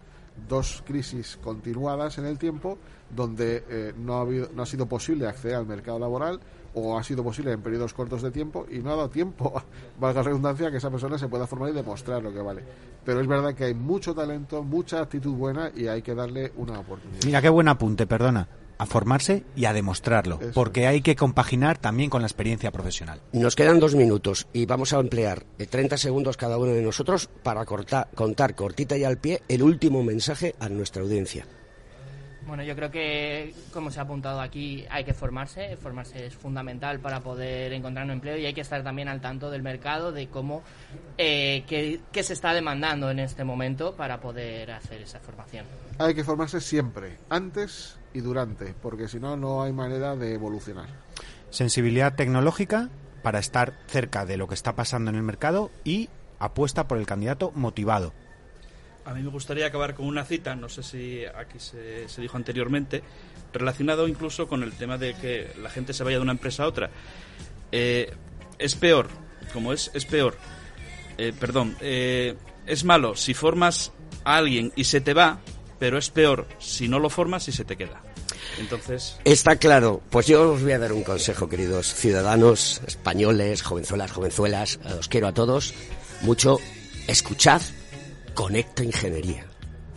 [0.46, 2.76] dos crisis continuadas en el tiempo
[3.08, 6.40] donde eh, no, ha habido, no ha sido posible acceder al mercado laboral
[6.74, 9.62] o ha sido posible en periodos cortos de tiempo y no ha dado tiempo,
[9.98, 12.62] valga la redundancia, que esa persona se pueda formar y demostrar lo que vale.
[13.02, 16.80] Pero es verdad que hay mucho talento, mucha actitud buena y hay que darle una
[16.80, 17.24] oportunidad.
[17.24, 18.46] Mira qué buen apunte, perdona
[18.78, 23.20] a formarse y a demostrarlo, porque hay que compaginar también con la experiencia profesional.
[23.32, 27.64] Nos quedan dos minutos y vamos a emplear 30 segundos cada uno de nosotros para
[27.64, 31.46] contar cortita y al pie el último mensaje a nuestra audiencia.
[32.46, 35.76] Bueno, yo creo que, como se ha apuntado aquí, hay que formarse.
[35.76, 39.50] Formarse es fundamental para poder encontrar un empleo y hay que estar también al tanto
[39.50, 40.62] del mercado, de cómo,
[41.16, 45.64] eh, qué se está demandando en este momento para poder hacer esa formación.
[45.98, 50.88] Hay que formarse siempre, antes y durante, porque si no, no hay manera de evolucionar.
[51.50, 52.88] Sensibilidad tecnológica
[53.22, 56.08] para estar cerca de lo que está pasando en el mercado y
[56.38, 58.12] apuesta por el candidato motivado.
[59.04, 63.02] A mí me gustaría acabar con una cita, no sé si aquí se, dijo anteriormente,
[63.52, 66.68] relacionado incluso con el tema de que la gente se vaya de una empresa a
[66.68, 66.90] otra.
[67.70, 68.10] Eh,
[68.58, 69.08] es peor,
[69.52, 70.36] como es, es peor,
[71.18, 72.36] eh, perdón, eh,
[72.66, 73.92] es malo si formas
[74.24, 75.38] a alguien y se te va,
[75.84, 78.02] pero es peor si no lo formas y se te queda.
[78.58, 79.18] Entonces.
[79.24, 80.00] Está claro.
[80.08, 84.80] Pues yo os voy a dar un consejo, queridos ciudadanos españoles, jovenzuelas, jovenzuelas.
[84.98, 85.74] Os quiero a todos
[86.22, 86.58] mucho.
[87.06, 87.60] Escuchad
[88.32, 89.44] Conecta Ingeniería.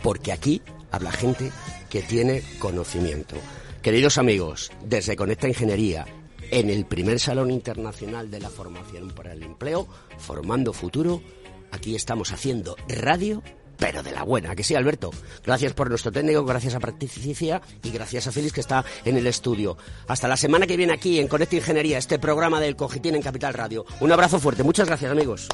[0.02, 0.60] Porque aquí
[0.90, 1.50] habla gente
[1.88, 3.36] que tiene conocimiento.
[3.80, 6.04] Queridos amigos, desde Conecta Ingeniería,
[6.50, 11.22] en el primer Salón Internacional de la Formación para el Empleo, Formando Futuro,
[11.70, 13.42] aquí estamos haciendo radio
[13.78, 15.10] pero de la buena, que sí, Alberto.
[15.44, 19.26] Gracias por nuestro técnico, gracias a Practicia y gracias a Félix que está en el
[19.26, 19.76] estudio.
[20.06, 23.54] Hasta la semana que viene aquí en Conecta Ingeniería, este programa del Cogitín en Capital
[23.54, 23.86] Radio.
[24.00, 25.48] Un abrazo fuerte, muchas gracias amigos.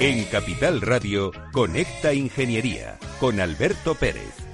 [0.00, 4.53] En Capital Radio, Conecta Ingeniería, con Alberto Pérez.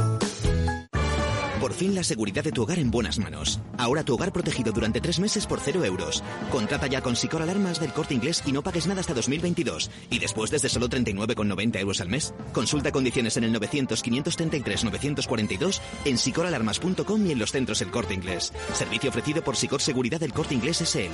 [1.61, 3.59] Por fin la seguridad de tu hogar en buenas manos.
[3.77, 6.23] Ahora tu hogar protegido durante tres meses por cero euros.
[6.51, 9.91] Contrata ya con Sicor Alarmas del Corte Inglés y no pagues nada hasta 2022.
[10.09, 12.33] Y después desde solo 39,90 euros al mes.
[12.51, 18.51] Consulta condiciones en el 900-533-942, en sicoralarmas.com y en los centros El Corte Inglés.
[18.73, 21.13] Servicio ofrecido por Sicor Seguridad del Corte Inglés SL.